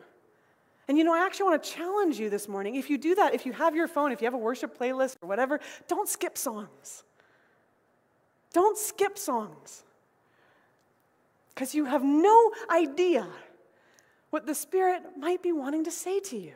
And 0.87 0.99
you 0.99 1.03
know, 1.03 1.15
I 1.15 1.25
actually 1.25 1.49
want 1.49 1.63
to 1.63 1.69
challenge 1.69 2.19
you 2.19 2.29
this 2.29 2.47
morning. 2.47 2.75
If 2.75 2.87
you 2.87 2.99
do 2.99 3.15
that, 3.15 3.33
if 3.33 3.43
you 3.43 3.53
have 3.53 3.75
your 3.75 3.87
phone, 3.87 4.11
if 4.11 4.21
you 4.21 4.25
have 4.25 4.35
a 4.35 4.37
worship 4.37 4.77
playlist 4.77 5.15
or 5.23 5.27
whatever, 5.27 5.59
don't 5.87 6.07
skip 6.07 6.37
songs. 6.37 7.03
Don't 8.53 8.77
skip 8.77 9.17
songs. 9.17 9.83
Because 11.53 11.73
you 11.73 11.85
have 11.85 12.03
no 12.03 12.51
idea 12.69 13.27
what 14.29 14.45
the 14.45 14.55
Spirit 14.55 15.03
might 15.17 15.41
be 15.41 15.51
wanting 15.51 15.83
to 15.85 15.91
say 15.91 16.19
to 16.19 16.37
you. 16.37 16.53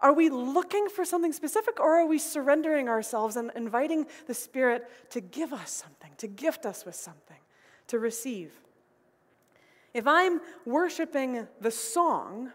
Are 0.00 0.12
we 0.12 0.30
looking 0.30 0.88
for 0.88 1.04
something 1.04 1.32
specific 1.32 1.78
or 1.78 1.94
are 2.00 2.06
we 2.06 2.18
surrendering 2.18 2.88
ourselves 2.88 3.36
and 3.36 3.52
inviting 3.54 4.06
the 4.26 4.34
Spirit 4.34 4.90
to 5.10 5.20
give 5.20 5.52
us 5.52 5.70
something, 5.70 6.10
to 6.18 6.26
gift 6.26 6.66
us 6.66 6.84
with 6.84 6.96
something, 6.96 7.36
to 7.86 7.98
receive? 7.98 8.52
If 9.94 10.06
I'm 10.06 10.40
worshiping 10.64 11.46
the 11.60 11.70
song 11.70 12.50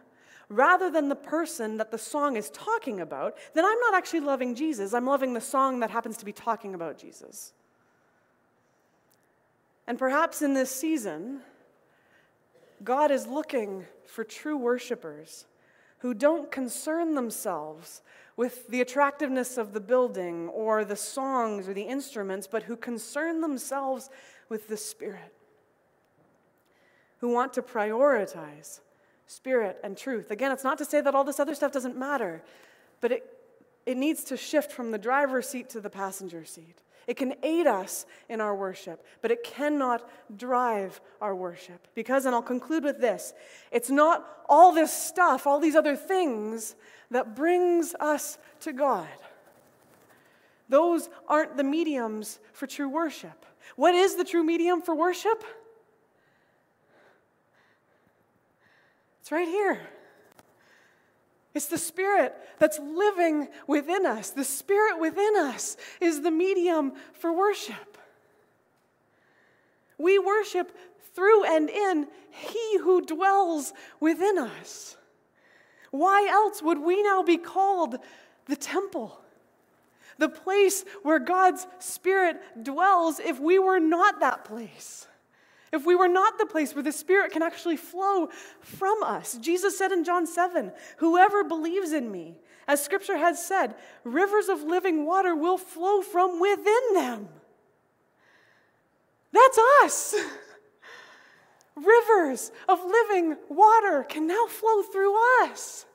rather 0.49 0.89
than 0.89 1.09
the 1.09 1.15
person 1.15 1.77
that 1.77 1.91
the 1.91 1.97
song 1.97 2.35
is 2.35 2.49
talking 2.49 2.99
about, 2.99 3.37
then 3.53 3.63
I'm 3.63 3.79
not 3.79 3.93
actually 3.93 4.21
loving 4.21 4.55
Jesus. 4.55 4.93
I'm 4.93 5.05
loving 5.05 5.33
the 5.33 5.41
song 5.41 5.79
that 5.81 5.91
happens 5.91 6.17
to 6.17 6.25
be 6.25 6.31
talking 6.31 6.73
about 6.73 6.97
Jesus. 6.97 7.53
And 9.87 9.97
perhaps 9.97 10.41
in 10.41 10.53
this 10.53 10.69
season, 10.69 11.41
God 12.83 13.11
is 13.11 13.27
looking 13.27 13.85
for 14.05 14.23
true 14.23 14.57
worshipers 14.57 15.45
who 15.99 16.13
don't 16.13 16.51
concern 16.51 17.15
themselves 17.15 18.01
with 18.35 18.67
the 18.67 18.81
attractiveness 18.81 19.57
of 19.57 19.73
the 19.73 19.79
building 19.79 20.47
or 20.49 20.85
the 20.85 20.95
songs 20.95 21.67
or 21.67 21.73
the 21.73 21.81
instruments, 21.81 22.47
but 22.47 22.63
who 22.63 22.75
concern 22.75 23.41
themselves 23.41 24.09
with 24.47 24.67
the 24.67 24.77
Spirit, 24.77 25.33
who 27.17 27.29
want 27.33 27.53
to 27.53 27.61
prioritize 27.61 28.79
Spirit 29.25 29.77
and 29.83 29.97
truth. 29.97 30.31
Again, 30.31 30.51
it's 30.51 30.63
not 30.63 30.77
to 30.77 30.85
say 30.85 31.01
that 31.01 31.15
all 31.15 31.23
this 31.23 31.39
other 31.39 31.55
stuff 31.55 31.71
doesn't 31.71 31.97
matter, 31.97 32.43
but 33.01 33.11
it, 33.11 33.37
it 33.85 33.97
needs 33.97 34.23
to 34.25 34.37
shift 34.37 34.71
from 34.71 34.91
the 34.91 34.97
driver's 34.97 35.49
seat 35.49 35.69
to 35.69 35.81
the 35.81 35.89
passenger 35.89 36.45
seat. 36.45 36.81
It 37.07 37.15
can 37.15 37.35
aid 37.41 37.67
us 37.67 38.05
in 38.27 38.41
our 38.41 38.53
worship, 38.53 39.05
but 39.21 39.31
it 39.31 39.43
cannot 39.43 40.07
drive 40.35 40.99
our 41.21 41.33
worship. 41.33 41.87
Because, 41.95 42.25
and 42.25 42.35
I'll 42.35 42.41
conclude 42.41 42.83
with 42.83 42.99
this 42.99 43.33
it's 43.71 43.89
not 43.89 44.27
all 44.49 44.73
this 44.73 44.91
stuff, 44.91 45.47
all 45.47 45.59
these 45.59 45.75
other 45.75 45.95
things 45.95 46.75
that 47.09 47.35
brings 47.35 47.95
us 47.99 48.37
to 48.61 48.73
God. 48.73 49.07
Those 50.69 51.09
aren't 51.29 51.55
the 51.55 51.63
mediums 51.63 52.39
for 52.51 52.67
true 52.67 52.89
worship. 52.89 53.45
What 53.77 53.95
is 53.95 54.15
the 54.15 54.25
true 54.25 54.43
medium 54.43 54.81
for 54.81 54.93
worship? 54.93 55.43
It's 59.21 59.31
right 59.31 59.47
here. 59.47 59.79
It's 61.57 61.65
the 61.65 61.77
Spirit 61.79 62.35
that's 62.59 62.77
living 62.77 63.47
within 63.65 64.05
us. 64.05 64.29
The 64.29 64.43
Spirit 64.43 64.99
within 64.99 65.37
us 65.37 65.75
is 65.99 66.21
the 66.21 66.29
medium 66.29 66.93
for 67.13 67.33
worship. 67.35 67.97
We 69.97 70.19
worship 70.19 70.71
through 71.15 71.45
and 71.45 71.67
in 71.67 72.05
He 72.29 72.77
who 72.77 73.01
dwells 73.01 73.73
within 73.99 74.37
us. 74.37 74.97
Why 75.89 76.27
else 76.29 76.61
would 76.61 76.77
we 76.77 77.01
now 77.01 77.23
be 77.23 77.37
called 77.37 77.97
the 78.45 78.55
temple? 78.55 79.19
The 80.19 80.29
place 80.29 80.85
where 81.01 81.17
God's 81.17 81.65
Spirit 81.79 82.63
dwells 82.63 83.19
if 83.19 83.39
we 83.39 83.57
were 83.57 83.79
not 83.79 84.19
that 84.19 84.45
place? 84.45 85.07
If 85.73 85.85
we 85.85 85.95
were 85.95 86.07
not 86.07 86.37
the 86.37 86.45
place 86.45 86.73
where 86.73 86.83
the 86.83 86.91
Spirit 86.91 87.31
can 87.31 87.43
actually 87.43 87.77
flow 87.77 88.29
from 88.61 89.03
us, 89.03 89.37
Jesus 89.37 89.77
said 89.77 89.91
in 89.91 90.03
John 90.03 90.25
7 90.25 90.71
Whoever 90.97 91.43
believes 91.43 91.91
in 91.91 92.11
me, 92.11 92.37
as 92.67 92.83
Scripture 92.83 93.17
has 93.17 93.43
said, 93.43 93.75
rivers 94.03 94.49
of 94.49 94.63
living 94.63 95.05
water 95.05 95.35
will 95.35 95.57
flow 95.57 96.01
from 96.01 96.39
within 96.39 96.93
them. 96.93 97.29
That's 99.31 99.59
us. 99.83 100.15
Rivers 101.75 102.51
of 102.67 102.79
living 102.83 103.37
water 103.49 104.03
can 104.03 104.25
now 104.25 104.47
flow 104.47 104.81
through 104.81 105.15
us. 105.43 105.85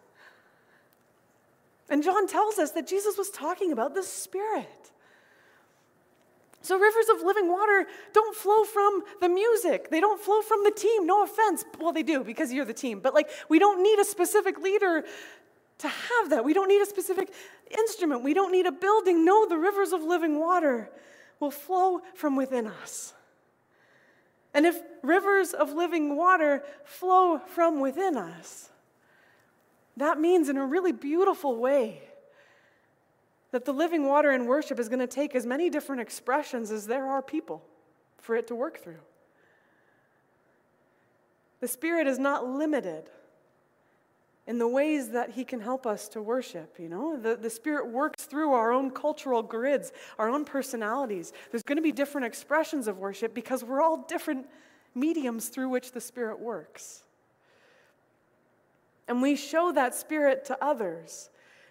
And 1.89 2.03
John 2.03 2.27
tells 2.29 2.59
us 2.59 2.71
that 2.73 2.87
Jesus 2.87 3.19
was 3.19 3.31
talking 3.31 3.73
about 3.73 3.95
the 3.95 4.03
Spirit. 4.03 4.82
So, 6.63 6.79
rivers 6.79 7.09
of 7.09 7.23
living 7.23 7.49
water 7.49 7.87
don't 8.13 8.37
flow 8.37 8.65
from 8.65 9.03
the 9.21 9.29
music. 9.29 9.91
They 9.91 10.01
don't 10.01 10.21
flow 10.21 10.41
from 10.43 10.63
the 10.63 10.71
team. 10.71 11.07
No 11.07 11.25
offense. 11.25 11.65
Well, 11.81 11.93
they 11.93 12.05
do 12.05 12.23
because 12.23 12.53
you're 12.53 12.65
the 12.65 12.73
team. 12.73 13.01
But, 13.01 13.15
like, 13.15 13.29
we 13.49 13.59
don't 13.59 13.83
need 13.83 13.99
a 13.99 14.05
specific 14.05 14.59
leader 14.61 15.05
to 15.79 15.89
have 15.89 16.31
that. 16.31 16.45
We 16.45 16.55
don't 16.55 16.69
need 16.69 16.81
a 16.81 16.87
specific 16.87 17.33
instrument. 17.69 18.23
We 18.23 18.33
don't 18.33 18.53
need 18.53 18.67
a 18.67 18.73
building. 18.73 19.25
No, 19.25 19.49
the 19.49 19.59
rivers 19.59 19.93
of 19.93 20.03
living 20.03 20.39
water 20.39 20.89
will 21.41 21.51
flow 21.51 22.01
from 22.15 22.37
within 22.37 22.69
us. 22.69 23.13
And 24.55 24.65
if 24.65 24.79
rivers 25.03 25.53
of 25.53 25.73
living 25.73 26.17
water 26.17 26.63
flow 26.85 27.39
from 27.39 27.81
within 27.81 28.17
us, 28.17 28.71
that 29.97 30.21
means 30.21 30.49
in 30.49 30.57
a 30.57 30.65
really 30.65 30.93
beautiful 30.93 31.57
way 31.57 32.03
that 33.53 33.67
the 33.67 33.73
living 33.73 34.07
water 34.07 34.33
in 34.33 34.47
worship 34.47 34.81
is 34.81 34.89
going 34.89 34.99
to 34.99 35.07
take 35.07 35.35
as 35.35 35.47
many 35.47 35.71
different 35.71 36.01
expressions 36.03 36.71
as 36.71 36.87
there 36.87 37.07
are 37.07 37.23
people 37.23 37.63
for 38.19 38.35
it 38.35 38.47
to 38.49 38.55
work 38.55 38.79
through. 38.79 39.01
The 41.61 41.69
Spirit 41.69 42.07
is 42.07 42.19
not 42.19 42.47
limited 42.47 43.05
in 44.47 44.59
the 44.59 44.67
ways 44.67 45.11
that 45.11 45.31
He 45.31 45.45
can 45.45 45.61
help 45.61 45.87
us 45.87 46.09
to 46.09 46.23
worship. 46.23 46.77
You 46.79 46.89
know, 46.89 47.17
the, 47.17 47.37
the 47.37 47.51
Spirit 47.51 47.89
works 47.89 48.25
through 48.25 48.53
our 48.53 48.73
own 48.73 48.91
cultural 48.91 49.43
grids, 49.43 49.93
our 50.19 50.29
own 50.29 50.45
personalities. 50.45 51.33
There's 51.51 51.63
going 51.63 51.77
to 51.77 51.83
be 51.83 51.93
different 51.93 52.27
expressions 52.27 52.89
of 52.89 52.99
worship 52.99 53.35
because 53.35 53.63
we're 53.63 53.83
all 53.83 53.99
different 54.09 54.49
mediums 54.95 55.49
through 55.49 55.69
which 55.69 55.93
the 55.93 56.01
Spirit 56.01 56.41
works. 56.41 57.05
And 59.07 59.21
we 59.21 59.37
show 59.37 59.73
that 59.73 59.95
Spirit 59.95 60.47
to 60.47 60.65
others 60.65 61.29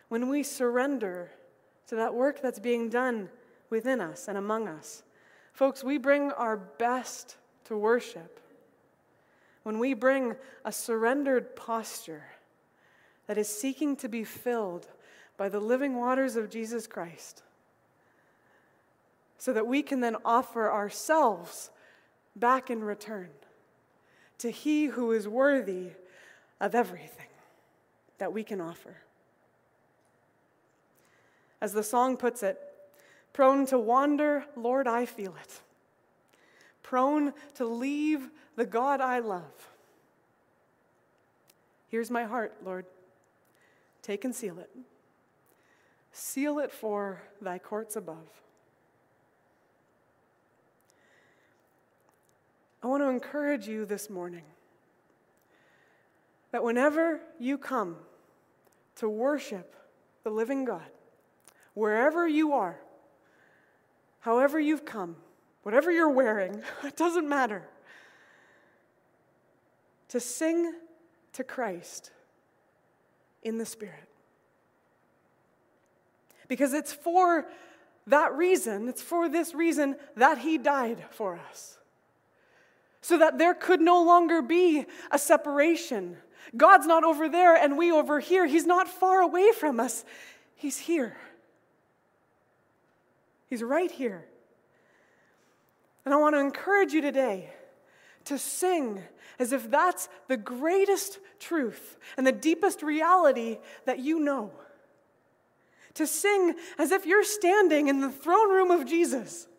when 0.09 0.29
we 0.29 0.43
surrender 0.43 1.31
to 1.91 1.97
that 1.97 2.13
work 2.13 2.41
that's 2.41 2.57
being 2.57 2.87
done 2.87 3.27
within 3.69 3.99
us 3.99 4.29
and 4.29 4.37
among 4.37 4.65
us. 4.65 5.03
Folks, 5.51 5.83
we 5.83 5.97
bring 5.97 6.31
our 6.31 6.55
best 6.55 7.35
to 7.65 7.75
worship 7.75 8.39
when 9.63 9.77
we 9.77 9.93
bring 9.93 10.37
a 10.63 10.71
surrendered 10.71 11.53
posture 11.53 12.23
that 13.27 13.37
is 13.37 13.49
seeking 13.49 13.97
to 13.97 14.07
be 14.07 14.23
filled 14.23 14.87
by 15.35 15.49
the 15.49 15.59
living 15.59 15.97
waters 15.97 16.37
of 16.37 16.49
Jesus 16.49 16.87
Christ, 16.87 17.43
so 19.37 19.51
that 19.51 19.67
we 19.67 19.83
can 19.83 19.99
then 19.99 20.15
offer 20.23 20.71
ourselves 20.71 21.71
back 22.37 22.69
in 22.69 22.85
return 22.85 23.31
to 24.37 24.49
He 24.49 24.85
who 24.85 25.11
is 25.11 25.27
worthy 25.27 25.89
of 26.61 26.73
everything 26.73 27.27
that 28.17 28.31
we 28.31 28.45
can 28.45 28.61
offer. 28.61 28.95
As 31.61 31.73
the 31.73 31.83
song 31.83 32.17
puts 32.17 32.41
it, 32.41 32.59
prone 33.33 33.65
to 33.67 33.77
wander, 33.77 34.45
Lord, 34.55 34.87
I 34.87 35.05
feel 35.05 35.35
it. 35.39 35.61
Prone 36.81 37.33
to 37.55 37.65
leave 37.65 38.29
the 38.55 38.65
God 38.65 38.99
I 38.99 39.19
love. 39.19 39.69
Here's 41.87 42.09
my 42.09 42.23
heart, 42.23 42.53
Lord. 42.65 42.85
Take 44.01 44.25
and 44.25 44.33
seal 44.33 44.57
it. 44.59 44.69
Seal 46.11 46.59
it 46.59 46.71
for 46.71 47.21
thy 47.39 47.59
courts 47.59 47.95
above. 47.95 48.27
I 52.83 52.87
want 52.87 53.03
to 53.03 53.09
encourage 53.09 53.67
you 53.67 53.85
this 53.85 54.09
morning 54.09 54.43
that 56.51 56.63
whenever 56.63 57.21
you 57.39 57.57
come 57.57 57.97
to 58.95 59.07
worship 59.07 59.75
the 60.23 60.31
living 60.31 60.65
God, 60.65 60.89
wherever 61.73 62.27
you 62.27 62.53
are, 62.53 62.77
however 64.19 64.59
you've 64.59 64.85
come, 64.85 65.15
whatever 65.63 65.91
you're 65.91 66.09
wearing, 66.09 66.61
it 66.83 66.97
doesn't 66.97 67.27
matter. 67.27 67.63
To 70.09 70.19
sing 70.19 70.73
to 71.33 71.43
Christ 71.43 72.11
in 73.43 73.57
the 73.57 73.65
Spirit. 73.65 74.07
Because 76.47 76.73
it's 76.73 76.91
for 76.91 77.47
that 78.07 78.33
reason, 78.33 78.89
it's 78.89 79.01
for 79.01 79.29
this 79.29 79.53
reason 79.53 79.95
that 80.17 80.39
He 80.39 80.57
died 80.57 81.05
for 81.11 81.39
us. 81.49 81.77
So 83.01 83.17
that 83.17 83.37
there 83.37 83.53
could 83.53 83.79
no 83.79 84.03
longer 84.03 84.41
be 84.41 84.85
a 85.09 85.17
separation. 85.17 86.17
God's 86.55 86.85
not 86.85 87.03
over 87.03 87.29
there 87.29 87.55
and 87.55 87.77
we 87.77 87.91
over 87.91 88.19
here. 88.19 88.45
He's 88.45 88.65
not 88.65 88.87
far 88.87 89.21
away 89.21 89.51
from 89.57 89.79
us, 89.79 90.03
He's 90.55 90.77
here. 90.77 91.15
He's 93.51 93.61
right 93.61 93.91
here. 93.91 94.23
And 96.05 96.13
I 96.13 96.17
want 96.17 96.35
to 96.35 96.39
encourage 96.39 96.93
you 96.93 97.01
today 97.01 97.49
to 98.23 98.37
sing 98.37 99.01
as 99.39 99.51
if 99.51 99.69
that's 99.69 100.07
the 100.29 100.37
greatest 100.37 101.19
truth 101.37 101.97
and 102.15 102.25
the 102.25 102.31
deepest 102.31 102.81
reality 102.81 103.59
that 103.83 103.99
you 103.99 104.21
know. 104.21 104.51
To 105.95 106.07
sing 106.07 106.55
as 106.79 106.91
if 106.91 107.05
you're 107.05 107.25
standing 107.25 107.89
in 107.89 107.99
the 107.99 108.09
throne 108.09 108.49
room 108.49 108.71
of 108.71 108.87
Jesus. 108.87 109.49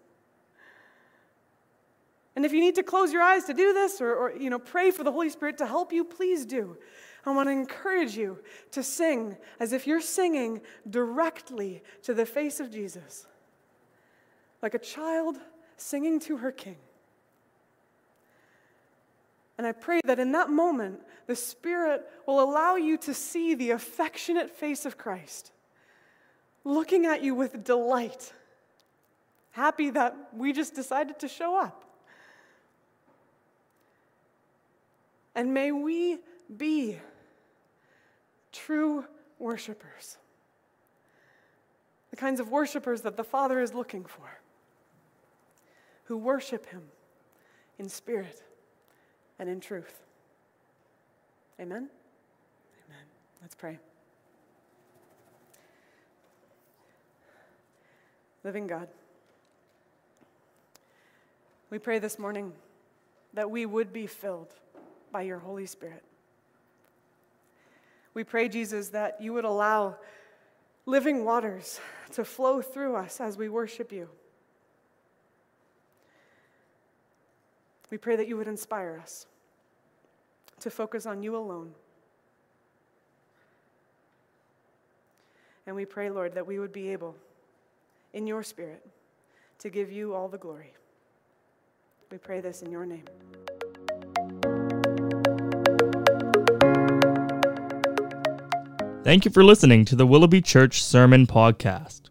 And 2.34 2.46
if 2.46 2.52
you 2.54 2.60
need 2.60 2.76
to 2.76 2.82
close 2.82 3.12
your 3.12 3.20
eyes 3.20 3.44
to 3.44 3.52
do 3.52 3.74
this 3.74 4.00
or, 4.00 4.14
or 4.14 4.32
you 4.34 4.48
know, 4.48 4.58
pray 4.58 4.90
for 4.90 5.04
the 5.04 5.12
Holy 5.12 5.28
Spirit 5.28 5.58
to 5.58 5.66
help 5.66 5.92
you, 5.92 6.02
please 6.02 6.46
do. 6.46 6.78
I 7.26 7.34
want 7.34 7.48
to 7.48 7.52
encourage 7.52 8.16
you 8.16 8.38
to 8.70 8.82
sing 8.82 9.36
as 9.60 9.74
if 9.74 9.86
you're 9.86 10.00
singing 10.00 10.62
directly 10.88 11.82
to 12.04 12.14
the 12.14 12.24
face 12.24 12.58
of 12.58 12.70
Jesus 12.70 13.26
like 14.62 14.74
a 14.74 14.78
child 14.78 15.38
singing 15.76 16.20
to 16.20 16.38
her 16.38 16.52
king. 16.52 16.76
And 19.58 19.66
I 19.66 19.72
pray 19.72 20.00
that 20.04 20.18
in 20.18 20.32
that 20.32 20.50
moment, 20.50 21.00
the 21.26 21.36
Spirit 21.36 22.08
will 22.26 22.40
allow 22.40 22.76
you 22.76 22.96
to 22.98 23.12
see 23.12 23.54
the 23.54 23.72
affectionate 23.72 24.50
face 24.50 24.86
of 24.86 24.96
Christ 24.96 25.52
looking 26.64 27.06
at 27.06 27.22
you 27.22 27.34
with 27.34 27.64
delight, 27.64 28.32
happy 29.50 29.90
that 29.90 30.16
we 30.34 30.52
just 30.52 30.74
decided 30.74 31.18
to 31.18 31.28
show 31.28 31.60
up. 31.60 31.84
And 35.34 35.52
may 35.52 35.72
we 35.72 36.18
be 36.56 36.98
true 38.52 39.04
worshipers, 39.38 40.18
the 42.10 42.16
kinds 42.16 42.38
of 42.38 42.50
worshipers 42.50 43.00
that 43.00 43.16
the 43.16 43.24
Father 43.24 43.60
is 43.60 43.74
looking 43.74 44.04
for 44.04 44.41
who 46.04 46.16
worship 46.16 46.66
him 46.66 46.82
in 47.78 47.88
spirit 47.88 48.42
and 49.38 49.48
in 49.48 49.60
truth. 49.60 50.02
Amen? 51.60 51.88
Amen. 52.86 53.04
Let's 53.40 53.54
pray. 53.54 53.78
Living 58.44 58.66
God, 58.66 58.88
We 61.72 61.78
pray 61.78 61.98
this 61.98 62.18
morning 62.18 62.52
that 63.32 63.50
we 63.50 63.64
would 63.64 63.94
be 63.94 64.06
filled 64.06 64.52
by 65.10 65.22
your 65.22 65.38
Holy 65.38 65.64
Spirit. 65.64 66.02
We 68.12 68.24
pray, 68.24 68.50
Jesus, 68.50 68.90
that 68.90 69.22
you 69.22 69.32
would 69.32 69.46
allow 69.46 69.96
living 70.84 71.24
waters 71.24 71.80
to 72.10 72.26
flow 72.26 72.60
through 72.60 72.96
us 72.96 73.22
as 73.22 73.38
we 73.38 73.48
worship 73.48 73.90
you. 73.90 74.10
We 77.92 77.98
pray 77.98 78.16
that 78.16 78.26
you 78.26 78.38
would 78.38 78.48
inspire 78.48 78.98
us 79.02 79.26
to 80.60 80.70
focus 80.70 81.04
on 81.04 81.22
you 81.22 81.36
alone. 81.36 81.72
And 85.66 85.76
we 85.76 85.84
pray, 85.84 86.08
Lord, 86.08 86.32
that 86.32 86.46
we 86.46 86.58
would 86.58 86.72
be 86.72 86.88
able, 86.88 87.14
in 88.14 88.26
your 88.26 88.42
spirit, 88.42 88.82
to 89.58 89.68
give 89.68 89.92
you 89.92 90.14
all 90.14 90.26
the 90.26 90.38
glory. 90.38 90.72
We 92.10 92.16
pray 92.16 92.40
this 92.40 92.62
in 92.62 92.70
your 92.70 92.86
name. 92.86 93.04
Thank 99.04 99.26
you 99.26 99.30
for 99.30 99.44
listening 99.44 99.84
to 99.84 99.96
the 99.96 100.06
Willoughby 100.06 100.40
Church 100.40 100.82
Sermon 100.82 101.26
Podcast. 101.26 102.04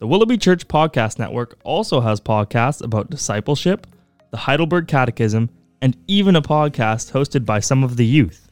The 0.00 0.08
Willoughby 0.08 0.38
Church 0.38 0.66
Podcast 0.66 1.20
Network 1.20 1.56
also 1.62 2.00
has 2.00 2.20
podcasts 2.20 2.82
about 2.82 3.10
discipleship, 3.10 3.86
the 4.34 4.38
Heidelberg 4.38 4.88
Catechism, 4.88 5.48
and 5.80 5.96
even 6.08 6.34
a 6.34 6.42
podcast 6.42 7.12
hosted 7.12 7.44
by 7.44 7.60
some 7.60 7.84
of 7.84 7.96
the 7.96 8.04
youth. 8.04 8.50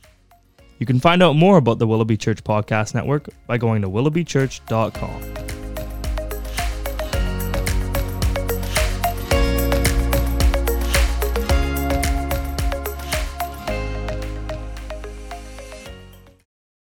You 0.78 0.86
can 0.86 1.00
find 1.00 1.20
out 1.24 1.34
more 1.34 1.56
about 1.56 1.80
the 1.80 1.88
Willoughby 1.88 2.16
Church 2.16 2.44
Podcast 2.44 2.94
Network 2.94 3.28
by 3.48 3.58
going 3.58 3.82
to 3.82 3.88
willoughbychurch.com. 3.88 5.51